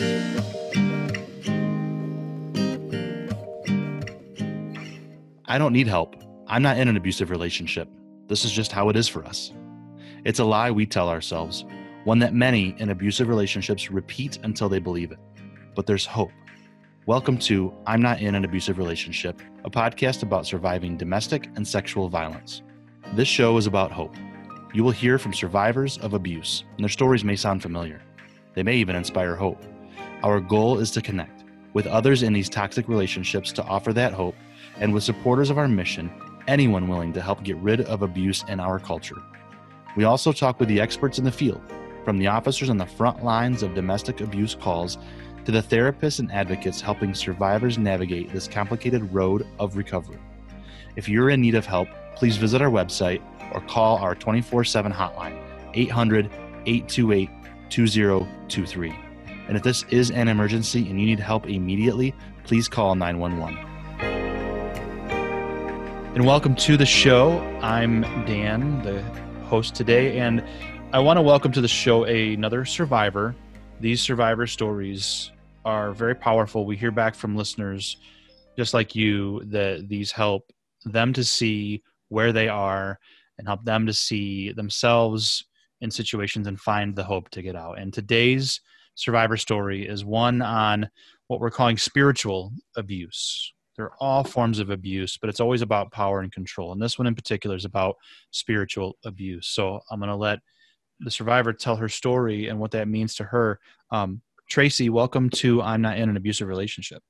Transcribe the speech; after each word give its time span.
I 0.00 0.04
don't 5.58 5.72
need 5.72 5.88
help. 5.88 6.14
I'm 6.46 6.62
not 6.62 6.78
in 6.78 6.86
an 6.86 6.96
abusive 6.96 7.30
relationship. 7.30 7.88
This 8.28 8.44
is 8.44 8.52
just 8.52 8.70
how 8.70 8.90
it 8.90 8.96
is 8.96 9.08
for 9.08 9.24
us. 9.24 9.52
It's 10.24 10.38
a 10.38 10.44
lie 10.44 10.70
we 10.70 10.86
tell 10.86 11.08
ourselves, 11.08 11.64
one 12.04 12.20
that 12.20 12.32
many 12.32 12.76
in 12.78 12.90
abusive 12.90 13.26
relationships 13.26 13.90
repeat 13.90 14.38
until 14.44 14.68
they 14.68 14.78
believe 14.78 15.10
it. 15.10 15.18
But 15.74 15.86
there's 15.86 16.06
hope. 16.06 16.30
Welcome 17.06 17.36
to 17.38 17.74
I'm 17.84 18.00
Not 18.00 18.20
in 18.20 18.36
an 18.36 18.44
Abusive 18.44 18.78
Relationship, 18.78 19.42
a 19.64 19.70
podcast 19.70 20.22
about 20.22 20.46
surviving 20.46 20.96
domestic 20.96 21.48
and 21.56 21.66
sexual 21.66 22.08
violence. 22.08 22.62
This 23.14 23.26
show 23.26 23.56
is 23.56 23.66
about 23.66 23.90
hope. 23.90 24.14
You 24.72 24.84
will 24.84 24.92
hear 24.92 25.18
from 25.18 25.34
survivors 25.34 25.98
of 25.98 26.14
abuse, 26.14 26.62
and 26.76 26.84
their 26.84 26.88
stories 26.88 27.24
may 27.24 27.34
sound 27.34 27.62
familiar. 27.62 28.00
They 28.54 28.62
may 28.62 28.76
even 28.76 28.94
inspire 28.94 29.34
hope. 29.34 29.60
Our 30.24 30.40
goal 30.40 30.80
is 30.80 30.90
to 30.92 31.02
connect 31.02 31.44
with 31.74 31.86
others 31.86 32.24
in 32.24 32.32
these 32.32 32.48
toxic 32.48 32.88
relationships 32.88 33.52
to 33.52 33.62
offer 33.62 33.92
that 33.92 34.12
hope 34.12 34.34
and 34.80 34.92
with 34.92 35.04
supporters 35.04 35.48
of 35.48 35.58
our 35.58 35.68
mission, 35.68 36.10
anyone 36.48 36.88
willing 36.88 37.12
to 37.12 37.22
help 37.22 37.44
get 37.44 37.56
rid 37.58 37.82
of 37.82 38.02
abuse 38.02 38.44
in 38.48 38.58
our 38.58 38.80
culture. 38.80 39.22
We 39.96 40.04
also 40.04 40.32
talk 40.32 40.58
with 40.58 40.68
the 40.68 40.80
experts 40.80 41.18
in 41.18 41.24
the 41.24 41.30
field, 41.30 41.60
from 42.04 42.18
the 42.18 42.26
officers 42.26 42.68
on 42.68 42.78
the 42.78 42.86
front 42.86 43.22
lines 43.22 43.62
of 43.62 43.74
domestic 43.74 44.20
abuse 44.20 44.56
calls 44.56 44.98
to 45.44 45.52
the 45.52 45.62
therapists 45.62 46.18
and 46.18 46.32
advocates 46.32 46.80
helping 46.80 47.14
survivors 47.14 47.78
navigate 47.78 48.32
this 48.32 48.48
complicated 48.48 49.14
road 49.14 49.46
of 49.60 49.76
recovery. 49.76 50.18
If 50.96 51.08
you're 51.08 51.30
in 51.30 51.40
need 51.40 51.54
of 51.54 51.64
help, 51.64 51.88
please 52.16 52.36
visit 52.36 52.60
our 52.60 52.70
website 52.70 53.22
or 53.54 53.60
call 53.60 53.98
our 53.98 54.16
24 54.16 54.64
7 54.64 54.92
hotline, 54.92 55.40
800 55.74 56.26
828 56.66 57.30
2023. 57.70 59.07
And 59.48 59.56
if 59.56 59.62
this 59.62 59.84
is 59.90 60.10
an 60.10 60.28
emergency 60.28 60.88
and 60.90 61.00
you 61.00 61.06
need 61.06 61.20
help 61.20 61.48
immediately, 61.48 62.14
please 62.44 62.68
call 62.68 62.94
911 62.94 63.68
and 66.18 66.26
welcome 66.26 66.56
to 66.56 66.76
the 66.76 66.84
show. 66.84 67.38
I'm 67.62 68.02
Dan, 68.26 68.82
the 68.82 69.00
host 69.44 69.76
today, 69.76 70.18
and 70.18 70.42
I 70.92 70.98
want 70.98 71.16
to 71.16 71.22
welcome 71.22 71.52
to 71.52 71.60
the 71.60 71.68
show 71.68 72.04
another 72.04 72.64
survivor. 72.64 73.36
These 73.78 74.00
survivor 74.00 74.48
stories 74.48 75.30
are 75.64 75.92
very 75.92 76.16
powerful. 76.16 76.66
We 76.66 76.76
hear 76.76 76.90
back 76.90 77.14
from 77.14 77.36
listeners 77.36 77.98
just 78.56 78.74
like 78.74 78.96
you 78.96 79.44
that 79.44 79.88
these 79.88 80.10
help 80.10 80.50
them 80.84 81.12
to 81.12 81.22
see 81.22 81.84
where 82.08 82.32
they 82.32 82.48
are 82.48 82.98
and 83.38 83.46
help 83.46 83.64
them 83.64 83.86
to 83.86 83.92
see 83.92 84.50
themselves 84.50 85.44
in 85.80 85.90
situations 85.90 86.48
and 86.48 86.58
find 86.58 86.96
the 86.96 87.04
hope 87.04 87.28
to 87.28 87.42
get 87.42 87.54
out. 87.54 87.78
And 87.78 87.94
today's 87.94 88.60
survivor 88.98 89.36
story 89.36 89.86
is 89.86 90.04
one 90.04 90.42
on 90.42 90.88
what 91.28 91.40
we're 91.40 91.50
calling 91.50 91.76
spiritual 91.76 92.52
abuse 92.76 93.52
they're 93.78 93.94
all 94.00 94.24
forms 94.24 94.58
of 94.58 94.70
abuse, 94.70 95.16
but 95.16 95.30
it's 95.30 95.38
always 95.38 95.62
about 95.62 95.92
power 95.92 96.20
and 96.20 96.32
control. 96.32 96.72
And 96.72 96.82
this 96.82 96.98
one 96.98 97.06
in 97.06 97.14
particular 97.14 97.54
is 97.54 97.64
about 97.64 97.94
spiritual 98.32 98.98
abuse. 99.04 99.46
So 99.46 99.80
I'm 99.88 100.00
going 100.00 100.08
to 100.08 100.16
let 100.16 100.40
the 100.98 101.12
survivor 101.12 101.52
tell 101.52 101.76
her 101.76 101.88
story 101.88 102.48
and 102.48 102.58
what 102.58 102.72
that 102.72 102.88
means 102.88 103.14
to 103.14 103.24
her. 103.24 103.60
Um, 103.92 104.20
Tracy, 104.50 104.90
welcome 104.90 105.30
to 105.30 105.62
I'm 105.62 105.80
Not 105.80 105.96
in 105.96 106.08
an 106.08 106.16
Abusive 106.16 106.48
Relationship. 106.48 107.04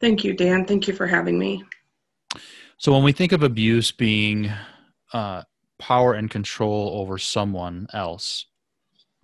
Thank 0.00 0.24
you, 0.24 0.32
Dan. 0.32 0.64
Thank 0.64 0.88
you 0.88 0.94
for 0.94 1.06
having 1.06 1.38
me. 1.38 1.62
So, 2.78 2.90
when 2.92 3.02
we 3.02 3.12
think 3.12 3.32
of 3.32 3.42
abuse 3.42 3.92
being 3.92 4.50
uh, 5.12 5.42
power 5.78 6.14
and 6.14 6.30
control 6.30 6.92
over 6.94 7.18
someone 7.18 7.88
else, 7.92 8.46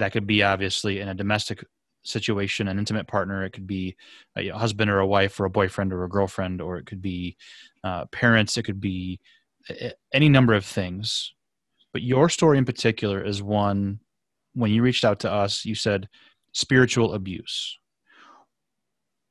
that 0.00 0.12
could 0.12 0.26
be 0.26 0.42
obviously 0.42 1.00
in 1.00 1.08
a 1.08 1.14
domestic 1.14 1.64
situation, 2.02 2.68
an 2.68 2.78
intimate 2.78 3.06
partner. 3.06 3.44
It 3.44 3.52
could 3.52 3.66
be 3.66 3.96
a 4.36 4.48
husband 4.50 4.90
or 4.90 4.98
a 4.98 5.06
wife 5.06 5.38
or 5.38 5.44
a 5.44 5.50
boyfriend 5.50 5.92
or 5.92 6.04
a 6.04 6.08
girlfriend, 6.08 6.60
or 6.60 6.78
it 6.78 6.86
could 6.86 7.00
be 7.02 7.36
uh, 7.84 8.06
parents. 8.06 8.56
It 8.56 8.64
could 8.64 8.80
be 8.80 9.20
any 10.12 10.28
number 10.28 10.54
of 10.54 10.64
things. 10.64 11.34
But 11.92 12.02
your 12.02 12.28
story 12.28 12.58
in 12.58 12.64
particular 12.64 13.22
is 13.24 13.42
one 13.42 14.00
when 14.54 14.72
you 14.72 14.82
reached 14.82 15.04
out 15.04 15.20
to 15.20 15.30
us, 15.30 15.64
you 15.64 15.74
said 15.74 16.08
spiritual 16.52 17.14
abuse. 17.14 17.78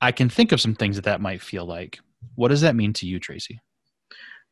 I 0.01 0.11
can 0.11 0.29
think 0.29 0.51
of 0.51 0.61
some 0.61 0.75
things 0.75 0.95
that 0.95 1.05
that 1.05 1.21
might 1.21 1.41
feel 1.41 1.65
like. 1.65 1.99
What 2.35 2.49
does 2.49 2.61
that 2.61 2.75
mean 2.75 2.93
to 2.93 3.05
you, 3.05 3.19
Tracy? 3.19 3.59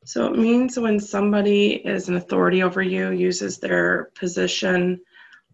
So 0.05 0.25
it 0.27 0.37
means 0.37 0.77
when 0.77 0.99
somebody 0.99 1.75
is 1.85 2.09
an 2.09 2.15
authority 2.15 2.63
over 2.63 2.81
you, 2.81 3.11
uses 3.11 3.57
their 3.57 4.11
position 4.15 4.99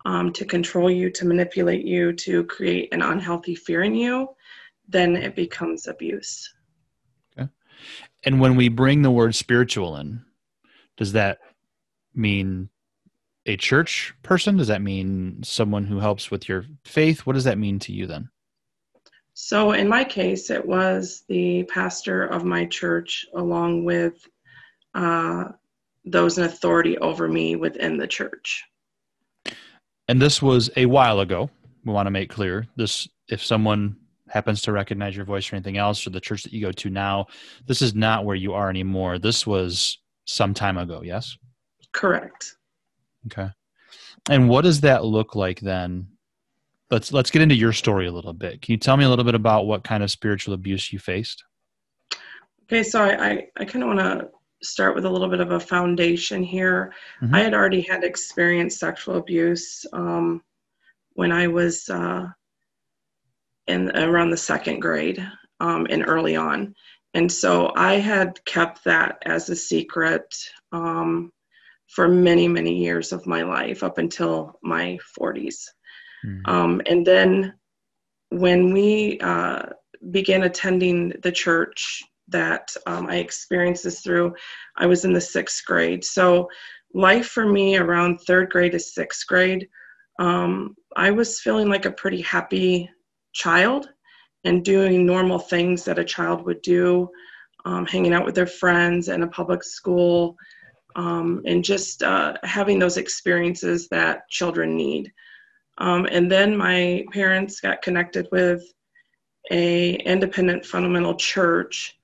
um, 0.05 0.33
to 0.33 0.45
control 0.45 0.89
you, 0.89 1.09
to 1.11 1.25
manipulate 1.25 1.85
you, 1.85 2.13
to 2.13 2.43
create 2.45 2.93
an 2.93 3.01
unhealthy 3.01 3.55
fear 3.55 3.83
in 3.83 3.95
you, 3.95 4.29
then 4.87 5.15
it 5.15 5.35
becomes 5.35 5.87
abuse. 5.87 6.53
Okay. 7.37 7.49
And 8.23 8.39
when 8.39 8.55
we 8.55 8.67
bring 8.69 9.01
the 9.01 9.11
word 9.11 9.35
spiritual 9.35 9.95
in, 9.97 10.23
does 10.97 11.13
that 11.13 11.39
mean 12.13 12.69
a 13.45 13.57
church 13.57 14.13
person? 14.23 14.57
Does 14.57 14.67
that 14.67 14.81
mean 14.81 15.41
someone 15.43 15.85
who 15.85 15.99
helps 15.99 16.29
with 16.29 16.47
your 16.47 16.65
faith? 16.83 17.21
What 17.21 17.33
does 17.33 17.45
that 17.45 17.57
mean 17.57 17.79
to 17.79 17.93
you 17.93 18.05
then? 18.07 18.29
So, 19.35 19.71
in 19.71 19.87
my 19.87 20.03
case, 20.03 20.51
it 20.51 20.63
was 20.63 21.23
the 21.27 21.63
pastor 21.63 22.23
of 22.25 22.45
my 22.45 22.65
church, 22.67 23.25
along 23.33 23.83
with 23.83 24.27
uh, 24.93 25.45
those 26.05 26.37
in 26.37 26.43
authority 26.43 26.99
over 26.99 27.27
me 27.27 27.55
within 27.55 27.97
the 27.97 28.05
church 28.05 28.63
and 30.07 30.21
this 30.21 30.41
was 30.41 30.69
a 30.75 30.85
while 30.85 31.19
ago. 31.19 31.49
We 31.85 31.93
want 31.93 32.07
to 32.07 32.11
make 32.11 32.29
clear 32.29 32.67
this 32.75 33.07
if 33.27 33.43
someone 33.43 33.97
happens 34.29 34.61
to 34.63 34.71
recognize 34.71 35.15
your 35.15 35.25
voice 35.25 35.51
or 35.51 35.55
anything 35.55 35.77
else 35.77 36.05
or 36.07 36.09
the 36.09 36.19
church 36.19 36.43
that 36.43 36.53
you 36.53 36.61
go 36.61 36.71
to 36.71 36.89
now, 36.89 37.27
this 37.67 37.81
is 37.81 37.93
not 37.93 38.25
where 38.25 38.35
you 38.35 38.53
are 38.53 38.69
anymore. 38.69 39.19
This 39.19 39.45
was 39.45 39.99
some 40.25 40.53
time 40.53 40.77
ago, 40.77 41.01
yes? 41.03 41.37
Correct. 41.91 42.55
Okay. 43.27 43.49
And 44.29 44.49
what 44.49 44.63
does 44.63 44.81
that 44.81 45.03
look 45.03 45.35
like 45.35 45.59
then? 45.59 46.07
Let's 46.89 47.11
let's 47.11 47.31
get 47.31 47.41
into 47.41 47.55
your 47.55 47.73
story 47.73 48.07
a 48.07 48.11
little 48.11 48.33
bit. 48.33 48.61
Can 48.61 48.71
you 48.73 48.77
tell 48.77 48.97
me 48.97 49.03
a 49.03 49.09
little 49.09 49.25
bit 49.25 49.35
about 49.35 49.65
what 49.65 49.83
kind 49.83 50.03
of 50.03 50.11
spiritual 50.11 50.53
abuse 50.53 50.93
you 50.93 50.99
faced? 50.99 51.43
Okay, 52.63 52.83
so 52.83 53.03
I, 53.03 53.27
I, 53.27 53.47
I 53.57 53.65
kind 53.65 53.83
of 53.83 53.87
want 53.87 53.99
to 53.99 54.29
start 54.63 54.95
with 54.95 55.05
a 55.05 55.09
little 55.09 55.29
bit 55.29 55.39
of 55.39 55.51
a 55.51 55.59
foundation 55.59 56.43
here. 56.43 56.93
Mm-hmm. 57.21 57.35
I 57.35 57.41
had 57.41 57.53
already 57.53 57.81
had 57.81 58.03
experienced 58.03 58.79
sexual 58.79 59.17
abuse 59.17 59.85
um, 59.93 60.41
when 61.13 61.31
I 61.31 61.47
was 61.47 61.89
uh, 61.89 62.27
in 63.67 63.95
around 63.95 64.31
the 64.31 64.37
second 64.37 64.79
grade 64.79 65.25
um, 65.59 65.87
and 65.89 66.03
early 66.07 66.35
on. 66.35 66.75
And 67.13 67.31
so 67.31 67.71
I 67.75 67.95
had 67.95 68.43
kept 68.45 68.83
that 68.85 69.21
as 69.25 69.49
a 69.49 69.55
secret 69.55 70.35
um, 70.71 71.31
for 71.87 72.07
many, 72.07 72.47
many 72.47 72.75
years 72.75 73.11
of 73.11 73.27
my 73.27 73.43
life 73.43 73.83
up 73.83 73.99
until 73.99 74.59
my 74.63 74.97
40s. 75.19 75.65
Mm-hmm. 76.25 76.49
Um, 76.49 76.81
and 76.87 77.05
then 77.05 77.53
when 78.29 78.73
we 78.73 79.19
uh, 79.19 79.63
began 80.09 80.43
attending 80.43 81.09
the 81.21 81.31
church 81.31 82.03
that 82.33 82.75
um, 82.85 83.07
I 83.07 83.15
experienced 83.17 83.85
this 83.85 84.01
through. 84.01 84.35
I 84.75 84.85
was 84.85 85.05
in 85.05 85.13
the 85.13 85.21
sixth 85.21 85.65
grade. 85.65 86.03
So, 86.03 86.49
life 86.93 87.27
for 87.27 87.47
me 87.47 87.77
around 87.77 88.19
third 88.19 88.51
grade 88.51 88.73
to 88.73 88.79
sixth 88.79 89.25
grade, 89.25 89.67
um, 90.19 90.75
I 90.95 91.09
was 91.11 91.39
feeling 91.39 91.69
like 91.69 91.85
a 91.85 91.91
pretty 91.91 92.21
happy 92.21 92.89
child 93.31 93.89
and 94.43 94.63
doing 94.63 95.05
normal 95.05 95.39
things 95.39 95.85
that 95.85 95.97
a 95.97 96.03
child 96.03 96.45
would 96.45 96.61
do, 96.61 97.09
um, 97.65 97.85
hanging 97.85 98.13
out 98.13 98.25
with 98.25 98.35
their 98.35 98.45
friends 98.45 99.07
in 99.07 99.23
a 99.23 99.27
public 99.27 99.63
school, 99.63 100.35
um, 100.95 101.41
and 101.45 101.63
just 101.63 102.03
uh, 102.03 102.35
having 102.43 102.77
those 102.77 102.97
experiences 102.97 103.87
that 103.89 104.29
children 104.29 104.75
need. 104.75 105.11
Um, 105.79 106.05
and 106.11 106.31
then 106.31 106.55
my 106.55 107.03
parents 107.11 107.59
got 107.59 107.81
connected 107.81 108.27
with 108.31 108.63
a 109.51 109.95
independent 109.95 110.65
fundamental 110.65 111.15
church 111.15 111.97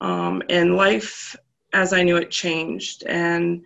um, 0.00 0.42
and 0.48 0.76
life 0.76 1.36
as 1.72 1.92
I 1.92 2.02
knew 2.02 2.16
it 2.16 2.30
changed 2.30 3.04
and 3.04 3.62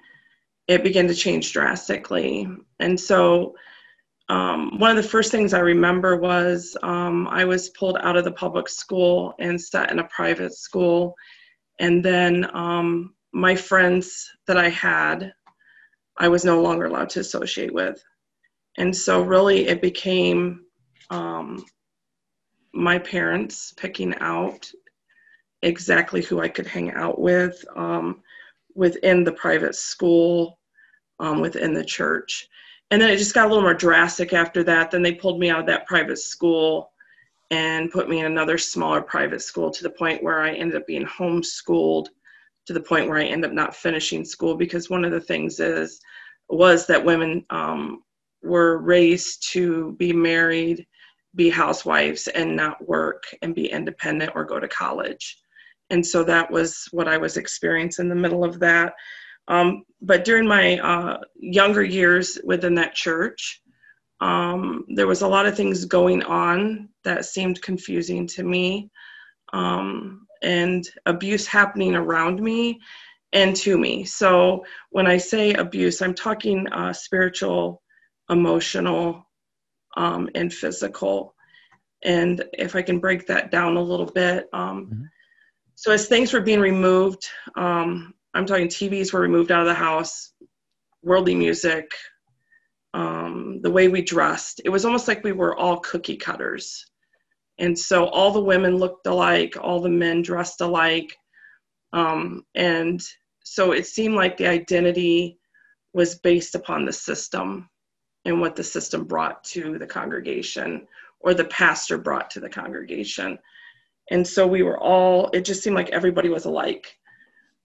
it 0.69 0.82
began 0.82 1.08
to 1.08 1.14
change 1.14 1.52
drastically. 1.52 2.49
And 2.81 2.99
so, 2.99 3.55
um, 4.29 4.79
one 4.79 4.90
of 4.90 4.96
the 4.96 5.08
first 5.08 5.31
things 5.31 5.52
I 5.52 5.58
remember 5.58 6.17
was 6.17 6.76
um, 6.82 7.26
I 7.29 7.44
was 7.44 7.69
pulled 7.70 7.99
out 7.99 8.17
of 8.17 8.25
the 8.25 8.32
public 8.32 8.69
school 8.69 9.34
and 9.38 9.61
set 9.61 9.90
in 9.90 9.99
a 9.99 10.05
private 10.05 10.55
school. 10.55 11.14
And 11.81 12.05
then 12.05 12.49
um, 12.56 13.14
my 13.32 13.55
friends 13.55 14.31
that 14.46 14.56
I 14.56 14.69
had, 14.69 15.32
I 16.17 16.29
was 16.29 16.44
no 16.44 16.62
longer 16.62 16.87
allowed 16.87 17.11
to 17.11 17.20
associate 17.20 17.75
with. 17.75 18.02
And 18.79 18.96
so, 18.96 19.20
really, 19.23 19.67
it 19.67 19.82
became 19.82 20.64
um, 21.11 21.64
my 22.73 22.99
parents 22.99 23.75
picking 23.76 24.14
out 24.20 24.70
exactly 25.62 26.23
who 26.23 26.41
I 26.41 26.49
could 26.49 26.67
hang 26.67 26.93
out 26.93 27.20
with 27.20 27.64
um, 27.76 28.23
within 28.75 29.25
the 29.25 29.32
private 29.32 29.75
school, 29.75 30.59
um, 31.20 31.41
within 31.41 31.75
the 31.75 31.85
church. 31.85 32.49
And 32.91 33.00
then 33.00 33.11
it 33.11 33.17
just 33.17 33.35
got 33.35 33.47
a 33.47 33.49
little 33.49 33.62
more 33.62 33.75
drastic 33.75 34.32
after 34.32 34.62
that. 34.64 34.91
Then 34.91 35.03
they 35.03 35.14
pulled 35.14 35.38
me 35.38 35.50
out 35.50 35.61
of 35.61 35.67
that 35.67 35.87
private 35.87 36.19
school 36.19 36.93
and 37.50 37.91
put 37.91 38.09
me 38.09 38.20
in 38.20 38.26
another 38.26 38.59
smaller 38.59 39.03
private 39.03 39.43
school 39.43 39.70
to 39.70 39.82
the 39.82 39.91
point 39.91 40.23
where 40.23 40.41
I 40.41 40.53
ended 40.53 40.76
up 40.76 40.87
being 40.87 41.06
homeschooled 41.06 42.08
to 42.67 42.73
the 42.73 42.81
point 42.81 43.08
where 43.08 43.19
I 43.19 43.25
ended 43.25 43.50
up 43.50 43.55
not 43.55 43.76
finishing 43.76 44.25
school 44.25 44.56
because 44.56 44.91
one 44.91 45.05
of 45.05 45.12
the 45.12 45.20
things 45.20 45.61
is 45.61 46.00
was 46.49 46.87
that 46.87 47.05
women 47.05 47.44
um, 47.50 48.03
were 48.43 48.79
raised 48.79 49.50
to 49.53 49.93
be 49.93 50.12
married, 50.12 50.87
be 51.35 51.49
housewives, 51.49 52.29
and 52.29 52.55
not 52.55 52.87
work 52.87 53.25
and 53.43 53.55
be 53.55 53.70
independent 53.70 54.32
or 54.35 54.44
go 54.44 54.61
to 54.61 54.69
college. 54.69 55.38
And 55.90 56.05
so 56.06 56.25
that 56.25 56.50
was 56.50 56.88
what 56.90 57.08
I 57.08 57.19
was 57.19 57.37
experiencing 57.37 58.05
in 58.05 58.08
the 58.08 58.14
middle 58.14 58.44
of 58.44 58.58
that. 58.61 58.94
Um, 59.49 59.84
but 60.00 60.25
during 60.25 60.46
my 60.46 60.79
uh, 60.79 61.19
younger 61.34 61.82
years 61.82 62.38
within 62.44 62.75
that 62.76 62.94
church, 62.94 63.61
um, 64.20 64.84
there 64.94 65.08
was 65.08 65.23
a 65.23 65.29
lot 65.29 65.46
of 65.46 65.56
things 65.56 65.84
going 65.84 66.23
on 66.23 66.88
that 67.05 67.25
seemed 67.25 67.61
confusing 67.61 68.26
to 68.29 68.44
me, 68.44 68.88
um, 69.52 70.26
and 70.43 70.88
abuse 71.06 71.46
happening 71.46 71.94
around 71.94 72.40
me 72.40 72.81
and 73.32 73.56
to 73.56 73.76
me. 73.76 74.05
So 74.05 74.64
when 74.90 75.06
I 75.06 75.17
say 75.17 75.55
abuse, 75.55 76.00
I'm 76.02 76.14
talking 76.14 76.69
uh, 76.69 76.93
spiritual, 76.93 77.82
emotional, 78.31 79.29
um, 79.96 80.29
and 80.34 80.52
physical. 80.52 81.34
And 82.05 82.44
if 82.52 82.76
I 82.76 82.82
can 82.82 82.99
break 82.99 83.26
that 83.26 83.50
down 83.50 83.76
a 83.76 83.82
little 83.82 84.06
bit, 84.06 84.49
um, 84.52 84.87
mm-hmm. 84.87 85.02
So 85.75 85.93
as 85.93 86.07
things 86.07 86.33
were 86.33 86.41
being 86.41 86.61
removed, 86.61 87.29
um, 87.57 88.15
I'm 88.35 88.47
talking 88.47 88.69
TVs 88.69 89.13
were 89.13 89.21
removed 89.21 89.53
out 89.53 89.63
of 89.63 89.67
the 89.67 89.75
house, 89.75 90.33
worldly 91.03 91.35
music, 91.35 91.91
um, 92.95 93.61
the 93.63 93.71
way 93.71 93.89
we 93.89 94.03
dressed. 94.03 94.61
It 94.65 94.69
was 94.69 94.85
almost 94.85 95.09
like 95.09 95.25
we 95.25 95.33
were 95.33 95.57
all 95.57 95.81
cookie 95.81 96.17
cutters. 96.17 96.87
And 97.59 97.79
so 97.79 98.07
all 98.07 98.33
the 98.33 98.41
women 98.41 98.77
looked 98.77 99.07
alike, 99.07 99.57
all 99.61 99.81
the 99.81 99.89
men 99.89 100.23
dressed 100.23 100.61
alike. 100.61 101.17
Um, 101.93 102.45
and 102.55 103.01
so 103.45 103.73
it 103.73 103.87
seemed 103.87 104.15
like 104.15 104.37
the 104.37 104.47
identity 104.47 105.39
was 105.93 106.17
based 106.17 106.55
upon 106.55 106.85
the 106.85 106.93
system 106.93 107.69
and 108.25 108.41
what 108.41 108.57
the 108.57 108.65
system 108.65 109.05
brought 109.05 109.45
to 109.45 109.79
the 109.79 109.87
congregation 109.87 110.87
or 111.21 111.35
the 111.35 111.45
pastor 111.45 111.99
brought 111.99 112.31
to 112.31 112.41
the 112.41 112.49
congregation. 112.49 113.39
And 114.12 114.29
so 114.29 114.47
we 114.47 114.62
were 114.62 114.79
all, 114.79 115.31
it 115.32 115.41
just 115.41 115.62
seemed 115.62 115.75
like 115.75 115.88
everybody 115.88 116.29
was 116.29 116.44
alike. 116.44 116.99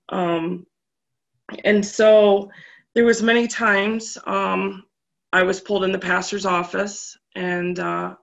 Um, 0.08 0.66
and 1.66 1.86
so 1.86 2.50
there 2.96 3.04
was 3.04 3.22
many 3.22 3.48
times 3.50 4.18
um, 4.26 4.86
I 5.34 5.44
was 5.44 5.60
pulled 5.60 5.84
in 5.84 5.92
the 5.92 6.00
pastor's 6.00 6.46
office, 6.46 7.18
and 7.36 7.78
uh, 7.80 8.16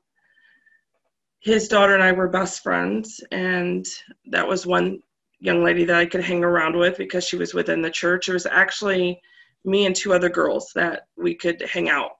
his 1.40 1.68
daughter 1.68 1.92
and 1.92 2.02
I 2.02 2.12
were 2.12 2.28
best 2.28 2.62
friends, 2.62 3.22
and 3.30 3.86
that 4.30 4.48
was 4.48 4.66
one 4.66 5.00
young 5.40 5.62
lady 5.62 5.84
that 5.84 5.96
I 5.96 6.06
could 6.06 6.24
hang 6.24 6.42
around 6.42 6.74
with 6.76 6.96
because 6.96 7.24
she 7.24 7.36
was 7.36 7.52
within 7.52 7.82
the 7.82 7.90
church. 7.90 8.30
It 8.30 8.32
was 8.32 8.46
actually 8.46 9.20
me 9.66 9.84
and 9.84 9.94
two 9.94 10.14
other 10.14 10.30
girls 10.30 10.72
that 10.74 11.08
we 11.18 11.34
could 11.34 11.60
hang 11.60 11.90
out 11.90 12.12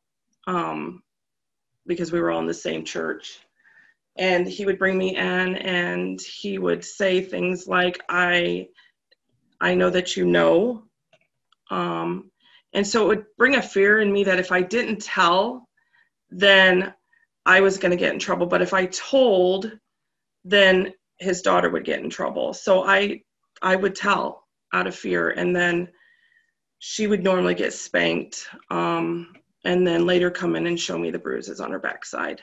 um, 0.47 1.03
because 1.87 2.13
we 2.13 2.21
were 2.21 2.31
all 2.31 2.41
in 2.41 2.47
the 2.47 2.53
same 2.53 2.85
church. 2.85 3.39
And 4.17 4.47
he 4.47 4.65
would 4.65 4.79
bring 4.79 4.97
me 4.97 5.17
in, 5.17 5.57
and 5.57 6.21
he 6.21 6.59
would 6.59 6.85
say 6.85 7.21
things 7.21 7.67
like, 7.67 8.01
"I, 8.09 8.69
I 9.61 9.75
know 9.75 9.91
that 9.91 10.17
you 10.17 10.25
know." 10.25 10.85
Um, 11.71 12.31
and 12.73 12.87
so 12.87 13.05
it 13.05 13.09
would 13.09 13.27
bring 13.39 13.57
a 13.57 13.63
fear 13.63 14.01
in 14.01 14.13
me 14.13 14.25
that 14.25 14.39
if 14.39 14.53
I 14.53 14.63
didn't 14.63 15.03
tell, 15.03 15.69
then 16.31 16.95
I 17.47 17.61
was 17.61 17.79
going 17.79 17.91
to 17.91 17.97
get 17.97 18.13
in 18.13 18.19
trouble. 18.19 18.47
But 18.47 18.63
if 18.63 18.73
I 18.73 18.87
told, 18.87 19.73
then 20.45 20.93
his 21.19 21.43
daughter 21.43 21.71
would 21.71 21.85
get 21.85 22.01
in 22.01 22.11
trouble. 22.11 22.55
So 22.55 22.85
I 22.85 23.23
I 23.63 23.77
would 23.77 23.95
tell 23.95 24.47
out 24.73 24.87
of 24.87 24.95
fear, 24.95 25.31
and 25.31 25.55
then 25.55 25.89
she 26.79 27.07
would 27.07 27.23
normally 27.23 27.55
get 27.55 27.73
spanked, 27.73 28.49
um, 28.71 29.33
and 29.65 29.87
then 29.87 30.07
later 30.07 30.31
come 30.31 30.57
in 30.57 30.67
and 30.67 30.79
show 30.79 30.99
me 30.99 31.11
the 31.11 31.19
bruises 31.19 31.61
on 31.61 31.71
her 31.71 31.79
backside. 31.79 32.43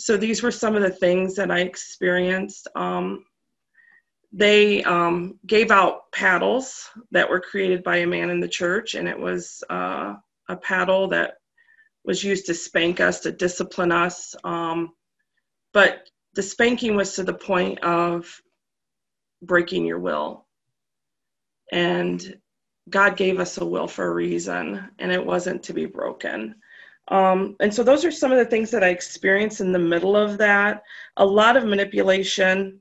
So 0.00 0.16
these 0.16 0.42
were 0.42 0.50
some 0.50 0.76
of 0.76 0.82
the 0.82 0.90
things 0.90 1.34
that 1.36 1.50
I 1.50 1.60
experienced. 1.60 2.66
Um, 2.74 3.26
they 4.32 4.82
um, 4.84 5.38
gave 5.46 5.70
out 5.70 6.10
paddles 6.10 6.88
that 7.10 7.28
were 7.28 7.40
created 7.40 7.82
by 7.82 7.98
a 7.98 8.06
man 8.06 8.30
in 8.30 8.40
the 8.40 8.48
church, 8.48 8.94
and 8.94 9.06
it 9.06 9.18
was 9.18 9.62
uh, 9.68 10.14
a 10.48 10.56
paddle 10.56 11.08
that 11.08 11.34
was 12.04 12.24
used 12.24 12.46
to 12.46 12.54
spank 12.54 12.98
us, 12.98 13.20
to 13.20 13.32
discipline 13.32 13.92
us. 13.92 14.34
Um, 14.42 14.92
but 15.74 16.08
the 16.34 16.42
spanking 16.42 16.96
was 16.96 17.14
to 17.16 17.22
the 17.22 17.34
point 17.34 17.80
of 17.80 18.40
breaking 19.42 19.84
your 19.84 19.98
will. 19.98 20.46
And 21.72 22.40
God 22.88 23.18
gave 23.18 23.38
us 23.38 23.58
a 23.58 23.66
will 23.66 23.86
for 23.86 24.06
a 24.06 24.14
reason, 24.14 24.88
and 24.98 25.12
it 25.12 25.24
wasn't 25.24 25.62
to 25.64 25.74
be 25.74 25.84
broken. 25.84 26.54
Um, 27.10 27.56
and 27.60 27.74
so, 27.74 27.82
those 27.82 28.04
are 28.04 28.10
some 28.10 28.30
of 28.32 28.38
the 28.38 28.44
things 28.44 28.70
that 28.70 28.84
I 28.84 28.88
experienced 28.88 29.60
in 29.60 29.72
the 29.72 29.78
middle 29.78 30.16
of 30.16 30.38
that. 30.38 30.82
A 31.16 31.24
lot 31.24 31.56
of 31.56 31.64
manipulation, 31.64 32.80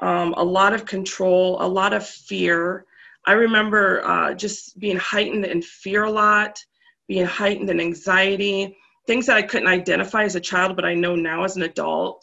um, 0.00 0.34
a 0.36 0.44
lot 0.44 0.74
of 0.74 0.84
control, 0.84 1.56
a 1.60 1.66
lot 1.66 1.92
of 1.92 2.06
fear. 2.06 2.84
I 3.26 3.32
remember 3.32 4.04
uh, 4.06 4.34
just 4.34 4.78
being 4.78 4.96
heightened 4.96 5.46
in 5.46 5.62
fear 5.62 6.04
a 6.04 6.10
lot, 6.10 6.62
being 7.08 7.26
heightened 7.26 7.70
in 7.70 7.80
anxiety, 7.80 8.76
things 9.06 9.26
that 9.26 9.36
I 9.36 9.42
couldn't 9.42 9.68
identify 9.68 10.24
as 10.24 10.36
a 10.36 10.40
child, 10.40 10.76
but 10.76 10.84
I 10.84 10.94
know 10.94 11.16
now 11.16 11.44
as 11.44 11.56
an 11.56 11.62
adult 11.62 12.22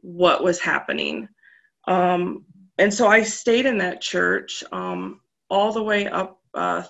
what 0.00 0.42
was 0.42 0.60
happening. 0.60 1.28
Um, 1.86 2.44
and 2.78 2.92
so 2.92 3.08
I 3.08 3.22
stayed 3.22 3.66
in 3.66 3.78
that 3.78 4.00
church 4.00 4.64
um, 4.72 5.20
all 5.50 5.72
the 5.72 5.82
way 5.82 6.06
up 6.06 6.40
uh, 6.54 6.82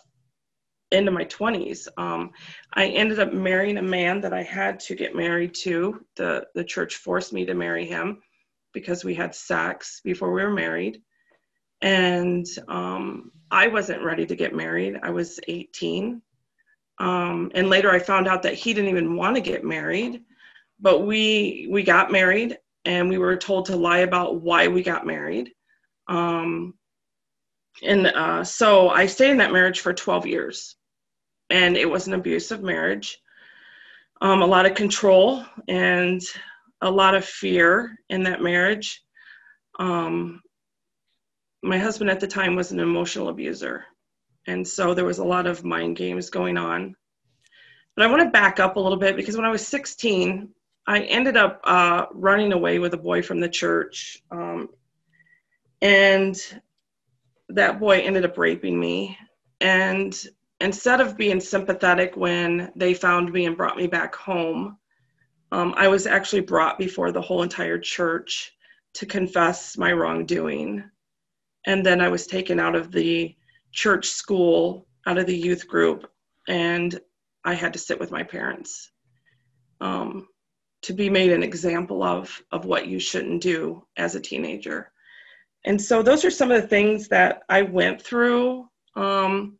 into 0.91 1.11
my 1.11 1.25
20s. 1.25 1.89
Um, 1.97 2.31
I 2.75 2.87
ended 2.87 3.19
up 3.19 3.33
marrying 3.33 3.79
a 3.79 3.83
man 3.83 4.21
that 4.21 4.33
I 4.33 4.43
had 4.43 4.81
to 4.81 4.95
get 4.95 5.17
married 5.17 5.55
to. 5.63 6.05
The, 6.17 6.47
the 6.55 6.65
church 6.65 6.97
forced 6.97 7.33
me 7.33 7.45
to 7.47 7.55
marry 7.55 7.87
him 7.87 8.23
because 8.73 9.05
we 9.05 9.15
had 9.15 9.35
sex 9.35 10.01
before 10.05 10.33
we 10.33 10.43
were 10.43 10.53
married. 10.53 11.03
And 11.81 12.47
um, 12.69 13.31
I 13.51 13.69
wasn't 13.69 14.03
ready 14.03 14.27
to 14.27 14.37
get 14.37 14.55
married. 14.55 14.99
I 15.03 15.11
was 15.11 15.41
18. 15.49 16.23
Um, 16.99 17.51
and 17.55 17.69
later 17.69 17.91
I 17.91 17.99
found 17.99 18.29
out 18.29 18.43
that 18.43 18.55
he 18.55 18.73
didn't 18.73 18.91
even 18.91 19.17
want 19.17 19.37
to 19.37 19.43
get 19.43 19.65
married. 19.65 20.23
But 20.81 21.07
we 21.07 21.69
we 21.71 21.83
got 21.83 22.11
married 22.11 22.59
and 22.85 23.09
we 23.09 23.19
were 23.19 23.37
told 23.37 23.67
to 23.67 23.76
lie 23.76 23.99
about 23.99 24.43
why 24.43 24.69
we 24.69 24.83
got 24.83 25.07
married. 25.07 25.53
Um, 26.09 26.75
and 27.83 28.07
uh, 28.07 28.45
so 28.45 28.88
I 28.88 29.07
stayed 29.07 29.31
in 29.31 29.38
that 29.38 29.52
marriage 29.52 29.81
for 29.81 29.93
12 29.93 30.26
years. 30.26 30.76
And 31.50 31.76
it 31.76 31.88
was 31.88 32.07
an 32.07 32.14
abusive 32.14 32.62
marriage. 32.62 33.21
Um, 34.21 34.43
a 34.43 34.47
lot 34.47 34.66
of 34.66 34.75
control 34.75 35.45
and 35.69 36.23
a 36.81 36.90
lot 36.90 37.14
of 37.14 37.25
fear 37.25 37.99
in 38.09 38.23
that 38.25 38.43
marriage. 38.43 39.02
Um, 39.78 40.40
my 41.62 41.78
husband 41.78 42.11
at 42.11 42.21
the 42.21 42.26
time 42.26 42.57
was 42.57 42.73
an 42.73 42.81
emotional 42.81 43.28
abuser. 43.28 43.85
And 44.47 44.66
so 44.66 44.95
there 44.95 45.04
was 45.04 45.19
a 45.19 45.25
lot 45.25 45.47
of 45.47 45.64
mind 45.64 45.97
games 45.97 46.31
going 46.31 46.57
on. 46.57 46.95
But 47.97 48.04
I 48.04 48.11
want 48.11 48.23
to 48.23 48.31
back 48.31 48.61
up 48.61 48.76
a 48.76 48.81
little 48.81 48.99
bit 48.99 49.16
because 49.16 49.37
when 49.37 49.47
I 49.47 49.50
was 49.50 49.66
16, 49.66 50.50
I 50.87 51.00
ended 51.00 51.37
up 51.37 51.61
uh, 51.64 52.07
running 52.12 52.52
away 52.52 52.78
with 52.78 52.95
a 52.95 52.99
boy 52.99 53.23
from 53.23 53.40
the 53.40 53.49
church. 53.49 54.23
Um, 54.31 54.69
and 55.81 56.37
that 57.54 57.78
boy 57.80 58.00
ended 58.00 58.25
up 58.25 58.37
raping 58.37 58.78
me. 58.78 59.16
And 59.61 60.14
instead 60.61 61.00
of 61.00 61.16
being 61.16 61.40
sympathetic 61.40 62.16
when 62.16 62.73
they 62.76 62.94
found 62.94 63.32
me 63.32 63.46
and 63.46 63.56
brought 63.56 63.76
me 63.76 63.87
back 63.87 64.14
home, 64.14 64.76
um, 65.52 65.73
I 65.76 65.88
was 65.88 66.06
actually 66.06 66.42
brought 66.42 66.78
before 66.78 67.12
the 67.12 67.23
whole 67.23 67.42
entire 67.42 67.78
church 67.78 68.52
to 68.94 69.06
confess 69.06 69.78
my 69.78 69.92
wrongdoing. 69.92 70.84
And 71.66 71.87
then 71.87 72.00
I 72.00 72.08
was 72.08 72.26
taken 72.26 72.58
out 72.58 72.75
of 72.75 72.90
the 72.90 73.34
church 73.73 74.08
school, 74.08 74.87
out 75.06 75.18
of 75.18 75.26
the 75.26 75.37
youth 75.37 75.68
group, 75.68 76.11
and 76.49 76.99
I 77.44 77.54
had 77.54 77.73
to 77.75 77.78
sit 77.78 78.00
with 78.00 78.11
my 78.11 78.23
parents 78.23 78.90
um, 79.80 80.26
to 80.82 80.92
be 80.92 81.08
made 81.08 81.30
an 81.30 81.42
example 81.42 82.02
of, 82.02 82.42
of 82.50 82.64
what 82.64 82.88
you 82.88 82.99
shouldn't 82.99 83.42
do 83.42 83.87
as 83.96 84.14
a 84.14 84.20
teenager. 84.20 84.90
And 85.64 85.80
so 85.80 86.02
those 86.02 86.25
are 86.25 86.30
some 86.30 86.50
of 86.50 86.61
the 86.61 86.68
things 86.68 87.09
that 87.09 87.42
I 87.49 87.62
went 87.62 88.02
through. 88.02 88.68
Um, 88.97 89.59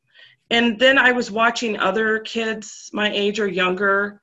and 0.51 0.79
then 0.79 0.99
I 0.99 1.13
was 1.13 1.31
watching 1.31 1.79
other 1.79 2.19
kids 2.21 2.91
my 2.93 3.11
age 3.11 3.41
or 3.41 3.49
younger 3.49 4.21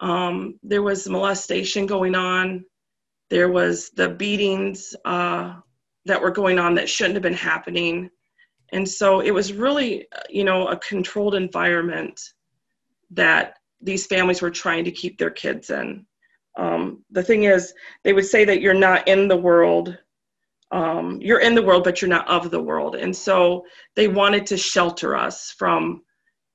um, 0.00 0.58
there 0.62 0.82
was 0.82 1.08
molestation 1.08 1.86
going 1.86 2.14
on. 2.14 2.64
There 3.30 3.50
was 3.50 3.90
the 3.90 4.08
beatings 4.08 4.94
uh, 5.04 5.56
that 6.06 6.20
were 6.20 6.30
going 6.30 6.58
on 6.58 6.74
that 6.76 6.88
shouldn't 6.88 7.16
have 7.16 7.22
been 7.22 7.34
happening. 7.34 8.10
And 8.72 8.88
so 8.88 9.20
it 9.20 9.32
was 9.32 9.52
really, 9.52 10.06
you 10.28 10.44
know, 10.44 10.68
a 10.68 10.76
controlled 10.76 11.34
environment 11.34 12.20
that 13.10 13.58
these 13.80 14.06
families 14.06 14.42
were 14.42 14.50
trying 14.50 14.84
to 14.84 14.90
keep 14.90 15.18
their 15.18 15.30
kids 15.30 15.70
in. 15.70 16.06
Um, 16.56 17.04
the 17.10 17.22
thing 17.22 17.44
is, 17.44 17.72
they 18.04 18.12
would 18.12 18.26
say 18.26 18.44
that 18.44 18.60
you're 18.60 18.74
not 18.74 19.08
in 19.08 19.28
the 19.28 19.36
world. 19.36 19.96
Um, 20.70 21.18
you're 21.22 21.40
in 21.40 21.54
the 21.54 21.62
world, 21.62 21.84
but 21.84 22.00
you're 22.00 22.10
not 22.10 22.28
of 22.28 22.50
the 22.50 22.62
world. 22.62 22.94
And 22.94 23.16
so 23.16 23.64
they 23.94 24.08
wanted 24.08 24.46
to 24.46 24.56
shelter 24.56 25.16
us 25.16 25.50
from 25.50 26.02